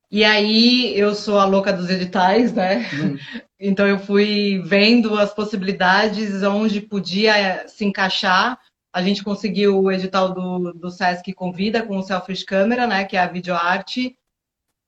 [0.09, 2.87] E aí eu sou a louca dos editais, né?
[2.91, 3.17] Hum.
[3.59, 8.59] Então eu fui vendo as possibilidades onde podia se encaixar.
[8.93, 13.03] A gente conseguiu o edital do, do Sesc Convida com o Selfish Camera, né?
[13.05, 14.15] Que é a videoarte.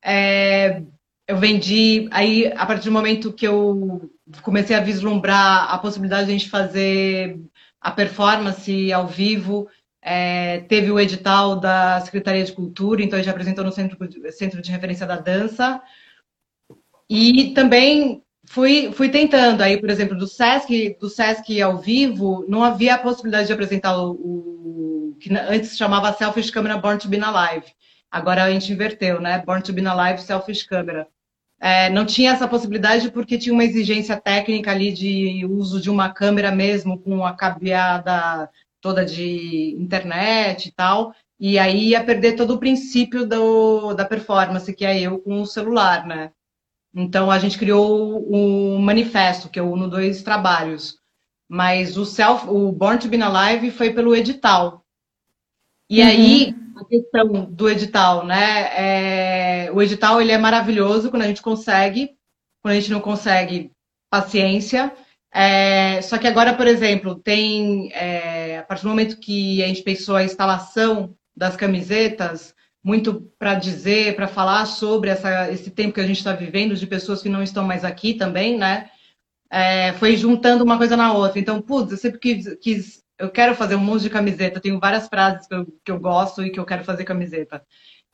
[0.03, 0.83] É,
[1.27, 4.09] eu vendi, aí a partir do momento que eu
[4.41, 7.39] comecei a vislumbrar a possibilidade de a gente fazer
[7.81, 9.67] a performance ao vivo.
[10.01, 13.97] É, teve o edital da Secretaria de Cultura, então a gente apresentou no Centro,
[14.31, 15.81] Centro de Referência da Dança.
[17.09, 19.61] E também fui, fui tentando.
[19.61, 23.97] Aí, por exemplo, do Sesc, do Sesc ao vivo, não havia a possibilidade de apresentar
[23.97, 27.67] o, o que antes chamava Selfish Camera Born to Be Alive.
[28.11, 29.43] Agora a gente inverteu, né?
[29.45, 31.07] Born to Be Alive, Selfish Camera.
[31.61, 36.09] É, não tinha essa possibilidade porque tinha uma exigência técnica ali de uso de uma
[36.09, 38.49] câmera mesmo, com a cabeada
[38.81, 41.13] toda de internet e tal.
[41.39, 45.45] E aí ia perder todo o princípio do, da performance, que é eu com o
[45.45, 46.31] celular, né?
[46.93, 50.97] Então a gente criou o manifesto, que eu uno dois trabalhos.
[51.47, 54.83] Mas o self, o Born to Be Alive foi pelo edital.
[55.89, 56.07] E uhum.
[56.07, 59.65] aí a questão do edital, né?
[59.65, 62.11] É, o edital ele é maravilhoso quando a gente consegue,
[62.61, 63.71] quando a gente não consegue,
[64.09, 64.93] paciência.
[65.31, 69.83] É, só que agora, por exemplo, tem é, a partir do momento que a gente
[69.83, 76.01] pensou a instalação das camisetas, muito para dizer, para falar sobre essa, esse tempo que
[76.01, 78.89] a gente está vivendo, de pessoas que não estão mais aqui também, né?
[79.51, 81.39] É, foi juntando uma coisa na outra.
[81.39, 85.07] Então, putz, eu sempre quis, quis, eu quero fazer um monte de camiseta, tenho várias
[85.07, 87.63] frases que eu, que eu gosto e que eu quero fazer camiseta.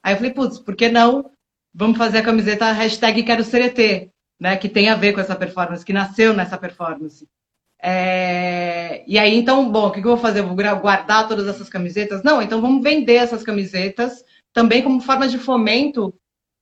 [0.02, 1.30] Aí eu falei, putz, por que não?
[1.74, 4.56] Vamos fazer a camiseta hashtag Quero Ser ET, né?
[4.58, 7.28] Que tem a ver com essa performance, que nasceu nessa performance.
[7.82, 9.04] É...
[9.06, 10.40] E aí, então, bom, o que eu vou fazer?
[10.40, 12.24] Eu vou guardar todas essas camisetas?
[12.24, 14.24] Não, então vamos vender essas camisetas
[14.56, 16.14] também como forma de fomento,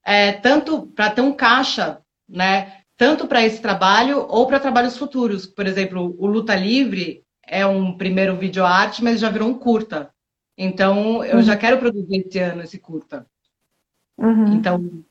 [0.04, 2.80] é, tanto para ter um caixa, né?
[2.98, 5.46] Tanto para esse trabalho ou para trabalhos futuros.
[5.46, 10.10] Por exemplo, o Luta Livre é um primeiro vídeo arte, mas já virou um curta.
[10.58, 11.44] Então, eu uhum.
[11.44, 13.28] já quero produzir esse ano esse curta.
[14.18, 14.56] Uhum.
[14.56, 15.04] Então,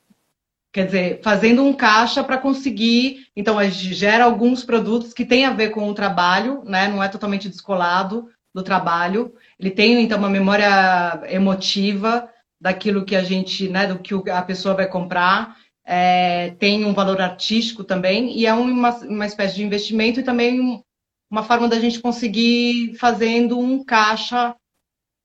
[0.69, 3.27] quer dizer, fazendo um caixa para conseguir.
[3.33, 6.89] Então, a gente gera alguns produtos que têm a ver com o trabalho, né?
[6.89, 9.33] Não é totalmente descolado do trabalho.
[9.57, 12.29] Ele tem, então, uma memória emotiva
[12.63, 15.57] daquilo que a gente, né, do que a pessoa vai comprar.
[15.85, 20.81] É, tem um valor artístico também e é uma, uma espécie de investimento e também
[21.29, 24.55] uma forma da gente conseguir fazendo um caixa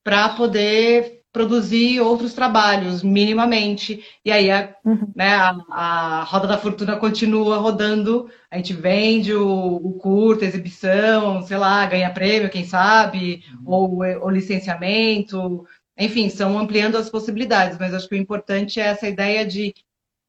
[0.03, 5.13] para poder produzir outros trabalhos minimamente e aí a, uhum.
[5.15, 11.41] né, a, a, roda da fortuna continua rodando a gente vende o, o curto, exibição,
[11.43, 13.63] sei lá, ganha prêmio, quem sabe, uhum.
[13.67, 15.65] ou o licenciamento,
[15.99, 19.75] enfim, são ampliando as possibilidades, mas acho que o importante é essa ideia de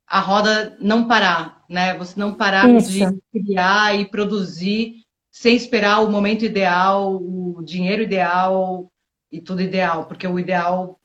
[0.07, 1.95] a roda não parar, né?
[1.97, 2.89] Você não parar Isso.
[2.91, 8.91] de criar e produzir sem esperar o momento ideal, o dinheiro ideal
[9.31, 10.99] e tudo ideal, porque o ideal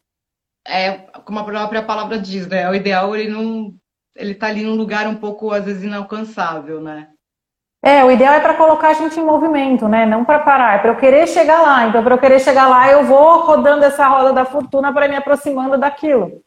[0.67, 0.93] é,
[1.27, 2.69] como a própria palavra diz, né?
[2.71, 3.75] O ideal ele não
[4.17, 7.14] ele tá ali num lugar um pouco às vezes inalcançável, né?
[7.85, 10.07] É, o ideal é para colocar a gente em movimento, né?
[10.07, 11.87] Não para parar, é para eu querer chegar lá.
[11.87, 15.17] Então, para eu querer chegar lá, eu vou rodando essa roda da fortuna para me
[15.17, 16.41] aproximando daquilo.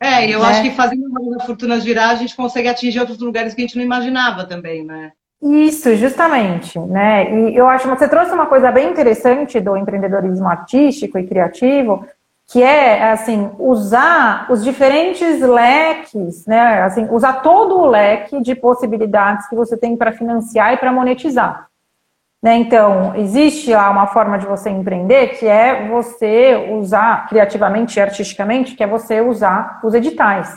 [0.00, 0.46] É, eu né?
[0.46, 3.62] acho que fazendo a roda da fortuna girar, a gente consegue atingir outros lugares que
[3.62, 5.10] a gente não imaginava também, né?
[5.42, 7.50] Isso, justamente, né?
[7.50, 12.06] E eu acho que você trouxe uma coisa bem interessante do empreendedorismo artístico e criativo,
[12.46, 16.82] que é assim usar os diferentes leques, né?
[16.82, 21.68] Assim, usar todo o leque de possibilidades que você tem para financiar e para monetizar.
[22.44, 22.58] Né?
[22.58, 28.74] Então, existe lá uma forma de você empreender que é você usar criativamente e artisticamente,
[28.74, 30.54] que é você usar os editais.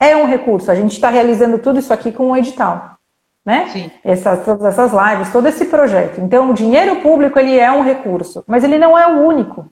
[0.00, 0.68] É um recurso.
[0.68, 2.98] A gente está realizando tudo isso aqui com um edital.
[3.46, 3.68] Né?
[3.68, 3.90] Sim.
[4.02, 6.20] Essas, todas essas lives, todo esse projeto.
[6.20, 9.70] Então, o dinheiro público ele é um recurso, mas ele não é o único.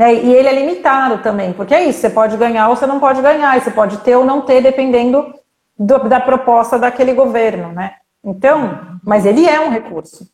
[0.00, 0.14] Né?
[0.14, 3.20] E ele é limitado também, porque é isso, você pode ganhar ou você não pode
[3.20, 5.34] ganhar, você pode ter ou não ter, dependendo
[5.78, 7.96] do, da proposta daquele governo, né?
[8.24, 10.26] Então, mas ele é um recurso.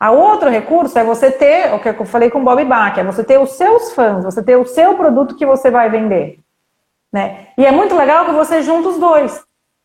[0.00, 3.04] A outro recurso é você ter, o que eu falei com o Bob Bach, é
[3.04, 6.40] você ter os seus fãs, você ter o seu produto que você vai vender.
[7.12, 7.46] Né?
[7.56, 9.40] E é muito legal que você junta os dois.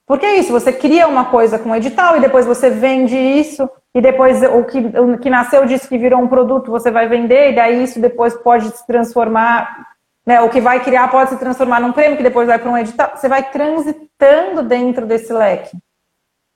[0.07, 4.01] Porque é isso, você cria uma coisa com edital e depois você vende isso e
[4.01, 7.55] depois o que, o que nasceu disso que virou um produto você vai vender, e
[7.55, 9.87] daí isso depois pode se transformar,
[10.23, 12.77] né, o que vai criar pode se transformar num prêmio, que depois vai para um
[12.77, 15.75] edital, você vai transitando dentro desse leque.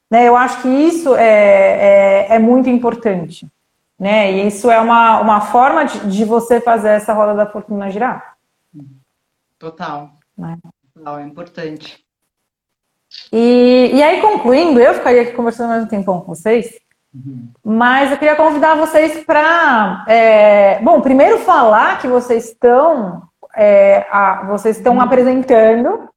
[0.08, 3.48] Né, eu acho que isso é, é, é muito importante.
[3.98, 7.89] Né, e isso é uma, uma forma de, de você fazer essa roda da fortuna
[7.89, 8.36] girar.
[9.58, 10.12] Total.
[10.38, 10.60] Né?
[10.94, 12.06] Total, é importante.
[13.34, 16.80] E, e aí, concluindo, eu ficaria aqui conversando mais um tempão com vocês,
[17.64, 23.24] mas eu queria convidar vocês para, é, bom, primeiro falar que vocês estão,
[23.55, 25.01] é, a, vocês estão uhum.
[25.01, 26.09] apresentando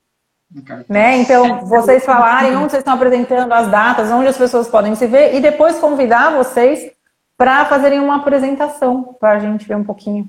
[0.88, 1.16] Né?
[1.18, 5.34] Então, vocês falarem onde vocês estão apresentando as datas, onde as pessoas podem se ver,
[5.34, 6.92] e depois convidar vocês
[7.36, 10.28] para fazerem uma apresentação, para a gente ver um pouquinho.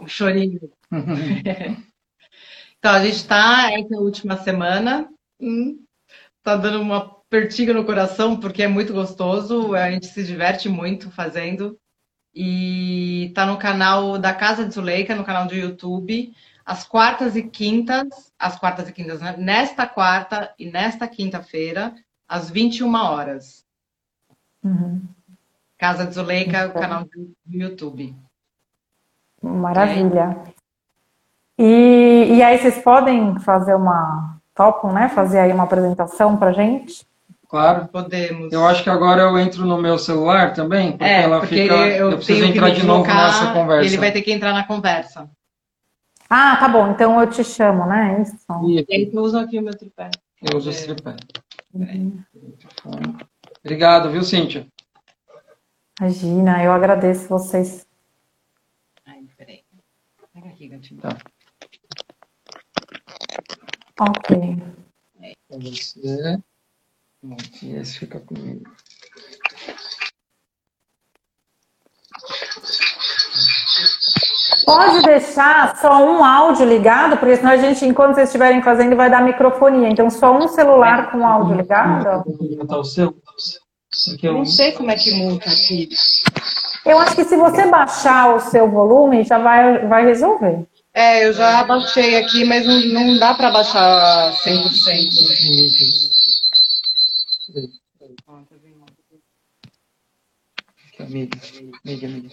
[0.00, 0.60] Um chorinho.
[2.78, 5.08] então, a gente está, essa é última semana,
[5.40, 10.68] está hum, dando uma pertiga no coração, porque é muito gostoso, a gente se diverte
[10.68, 11.76] muito fazendo.
[12.32, 16.32] E está no canal da Casa de Zuleika, no canal do YouTube
[16.64, 19.34] às quartas e quintas, às quartas e quintas, né?
[19.36, 21.92] nesta quarta e nesta quinta-feira,
[22.26, 23.66] às 21 horas.
[24.62, 25.02] Uhum.
[25.76, 28.16] Casa de Zuleika, o canal do YouTube.
[29.42, 30.40] Maravilha.
[31.58, 35.08] E, e aí vocês podem fazer uma topam, né?
[35.08, 37.04] Fazer aí uma apresentação pra gente?
[37.54, 37.86] Claro.
[37.86, 38.52] Podemos.
[38.52, 41.72] Eu acho que agora eu entro no meu celular também, porque é, ela porque fica.
[41.72, 43.86] eu, eu preciso entrar de novo nessa conversa.
[43.86, 45.30] Ele vai ter que entrar na conversa.
[46.28, 46.90] Ah, tá bom.
[46.90, 48.20] Então eu te chamo, né?
[48.22, 48.36] Isso.
[48.68, 50.10] E aí tu usa aqui o meu tripé.
[50.42, 51.14] Eu uso esse tripé.
[51.72, 52.24] Uhum.
[53.60, 54.66] Obrigado, viu, Cíntia?
[56.00, 57.86] Imagina, eu agradeço vocês.
[59.06, 59.62] Ai, peraí.
[60.32, 61.00] Pega aqui, gatinho.
[61.00, 61.16] Tá.
[64.00, 64.56] Ok.
[65.48, 66.42] Com você.
[67.62, 68.64] E esse fica comigo.
[74.66, 79.10] Pode deixar só um áudio ligado, porque senão a gente, enquanto vocês estiverem fazendo, vai
[79.10, 79.88] dar microfonia.
[79.88, 82.24] Então, só um celular com áudio ligado.
[82.68, 83.14] Tá o seu?
[84.22, 85.88] Não sei como é que muda aqui.
[86.84, 90.66] Eu acho que se você baixar o seu volume, já vai, vai resolver.
[90.92, 96.13] É, eu já baixei aqui, mas não, não dá para baixar 100%.
[101.04, 101.38] Amiga,
[101.84, 102.30] amiga, amiga.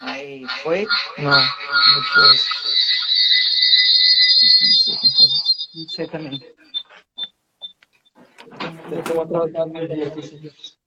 [0.00, 0.86] Aí, foi?
[1.18, 2.36] Não, não foi.
[4.40, 5.44] Não sei como fazer.
[5.74, 6.40] Não sei também.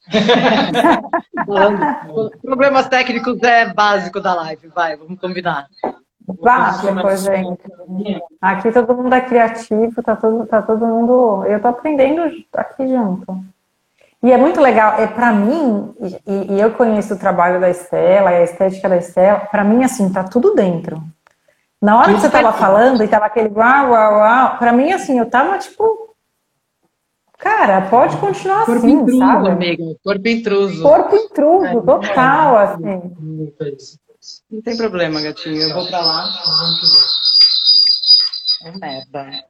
[2.42, 5.70] Problemas técnicos é básico da live, vai, vamos combinar.
[6.28, 8.20] Básico, gente.
[8.42, 11.44] Aqui todo mundo é criativo, tá todo, tá todo mundo.
[11.46, 12.22] Eu tô aprendendo
[12.54, 13.44] aqui junto.
[14.22, 15.94] E é muito legal, é para mim,
[16.26, 19.84] e, e, eu conheço o trabalho da Estela e a estética da Estela, para mim,
[19.84, 21.04] assim, tá tudo dentro.
[21.82, 25.20] Na hora que você tava falando e tava aquele uau, uau, uau, pra mim, assim,
[25.20, 26.16] eu tava tipo.
[27.38, 29.50] Cara, pode continuar Corpo assim, intruso, sabe?
[29.50, 29.84] amiga.
[30.02, 30.82] Corpo intruso.
[30.82, 33.12] Corpo intruso, total, assim.
[34.52, 35.62] Não tem problema, gatinho.
[35.62, 36.30] Eu vou pra lá.
[38.64, 39.44] É merda.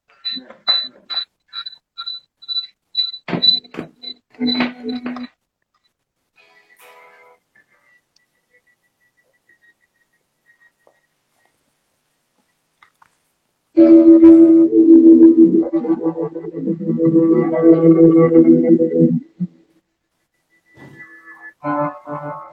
[22.06, 22.53] Thank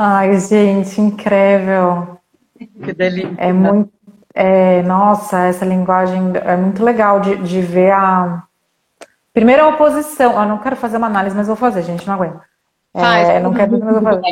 [0.00, 2.20] Ai, gente, incrível.
[2.56, 3.34] Que delícia.
[3.36, 3.92] É muito.
[4.32, 8.44] É, nossa, essa linguagem é muito legal de, de ver a.
[9.34, 10.40] Primeiro a oposição.
[10.40, 12.40] Eu não quero fazer uma análise, mas vou fazer, gente, não aguento.
[12.94, 13.28] Faz.
[13.28, 14.22] É, não quero, mas vou fazer.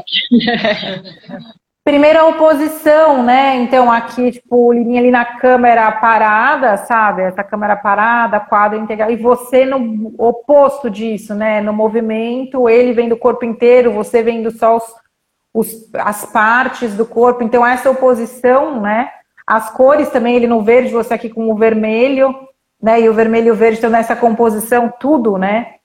[1.83, 3.57] Primeiro a oposição, né?
[3.57, 7.23] Então aqui, tipo, linha ali na câmera parada, sabe?
[7.23, 9.11] Essa câmera parada, quadro integral.
[9.11, 11.61] E você no oposto disso, né?
[11.61, 14.85] No movimento, ele vem do corpo inteiro, você vendo só os,
[15.57, 17.43] os, as partes do corpo.
[17.43, 19.11] Então essa oposição, né?
[19.47, 22.35] As cores também, ele no verde, você aqui com o vermelho,
[22.83, 23.01] né?
[23.01, 25.77] E o vermelho e o verde estão nessa composição, tudo, né?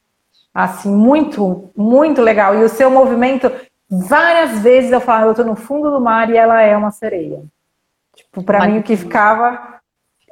[0.53, 2.55] Assim, muito, muito legal.
[2.55, 3.51] E o seu movimento,
[3.89, 7.41] várias vezes eu falo, eu tô no fundo do mar e ela é uma sereia.
[8.15, 9.79] Tipo, para mim o que ficava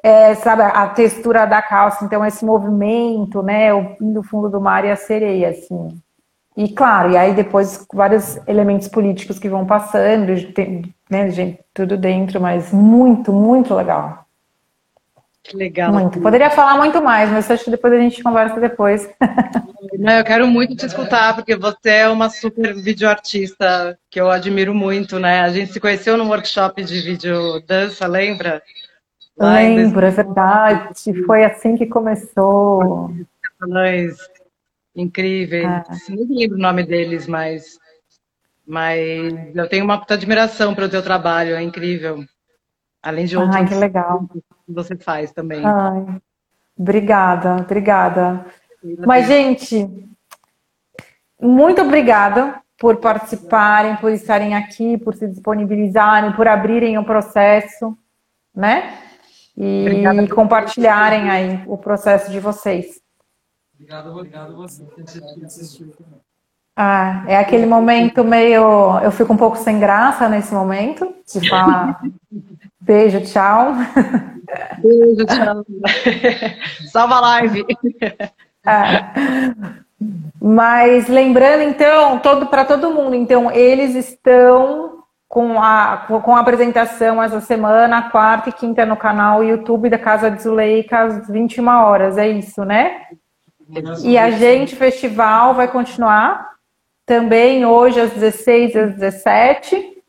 [0.04, 4.86] é, sabe, a textura da calça, então esse movimento, né, o do fundo do mar
[4.86, 6.02] e a sereia, assim.
[6.60, 11.96] E claro, e aí depois vários elementos políticos que vão passando, tem, né, gente, tudo
[11.96, 14.26] dentro, mas muito, muito legal.
[15.42, 15.94] Que legal.
[15.94, 16.20] Muito.
[16.20, 19.10] Poderia falar muito mais, mas acho que depois a gente conversa depois.
[19.98, 24.76] Não, eu quero muito te escutar, porque você é uma super videoartista que eu admiro
[24.76, 25.40] muito, né?
[25.40, 28.62] A gente se conheceu num workshop de vídeo dança, lembra?
[29.38, 31.24] Lembro, é verdade.
[31.26, 33.10] Foi assim que começou.
[34.96, 35.66] Incríveis.
[35.66, 36.12] É.
[36.12, 37.78] Não lembro o nome deles, mas,
[38.66, 42.24] mas eu tenho uma puta admiração pelo teu trabalho, é incrível.
[43.02, 44.28] Além de outros Ai, que legal.
[44.28, 45.64] que você faz também.
[45.66, 46.22] Ai,
[46.78, 48.46] obrigada, obrigada.
[49.06, 49.88] Mas, gente,
[51.40, 57.98] muito obrigada por participarem, por estarem aqui, por se disponibilizarem, por abrirem o processo,
[58.56, 58.98] né?
[59.58, 63.02] E Obrigada compartilharem aí o processo de vocês.
[63.80, 66.20] Obrigado, obrigado você por ter assistido também.
[66.76, 69.00] Ah, é aquele momento meio.
[69.00, 72.02] Eu fico um pouco sem graça nesse momento, de falar
[72.82, 73.74] beijo, tchau.
[74.80, 75.66] Beijo, tchau.
[76.92, 77.66] Salva a live.
[78.66, 79.54] É.
[80.42, 87.22] Mas lembrando, então, todo, para todo mundo, então, eles estão com a, com a apresentação
[87.22, 92.18] essa semana, quarta e quinta no canal YouTube da Casa de Zuleika, às 21 horas,
[92.18, 93.04] é isso, né?
[94.04, 96.56] E a gente, festival, vai continuar
[97.06, 100.04] também hoje às 16 às 17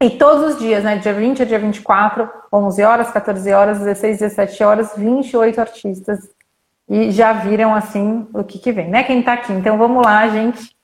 [0.00, 0.96] e todos os dias, né?
[0.96, 6.30] Dia 20 a dia 24, 11 horas, 14 horas, 16, 17 horas, 28 artistas.
[6.88, 9.04] E já viram, assim, o que que vem, né?
[9.04, 9.52] Quem tá aqui.
[9.52, 10.76] Então, vamos lá, gente.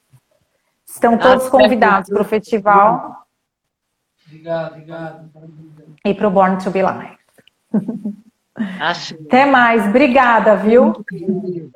[0.86, 3.26] Estão todos convidados para o festival
[4.26, 5.30] Obrigado, obrigado.
[6.04, 7.18] e para o Born to Be Live.
[8.80, 9.14] Acho.
[9.14, 9.86] Até mais.
[9.86, 10.92] Obrigada, viu?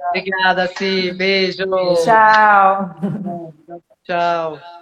[0.09, 1.12] Obrigada, Si.
[1.12, 1.64] Beijo.
[2.05, 2.91] Tchau.
[4.05, 4.82] Tchau.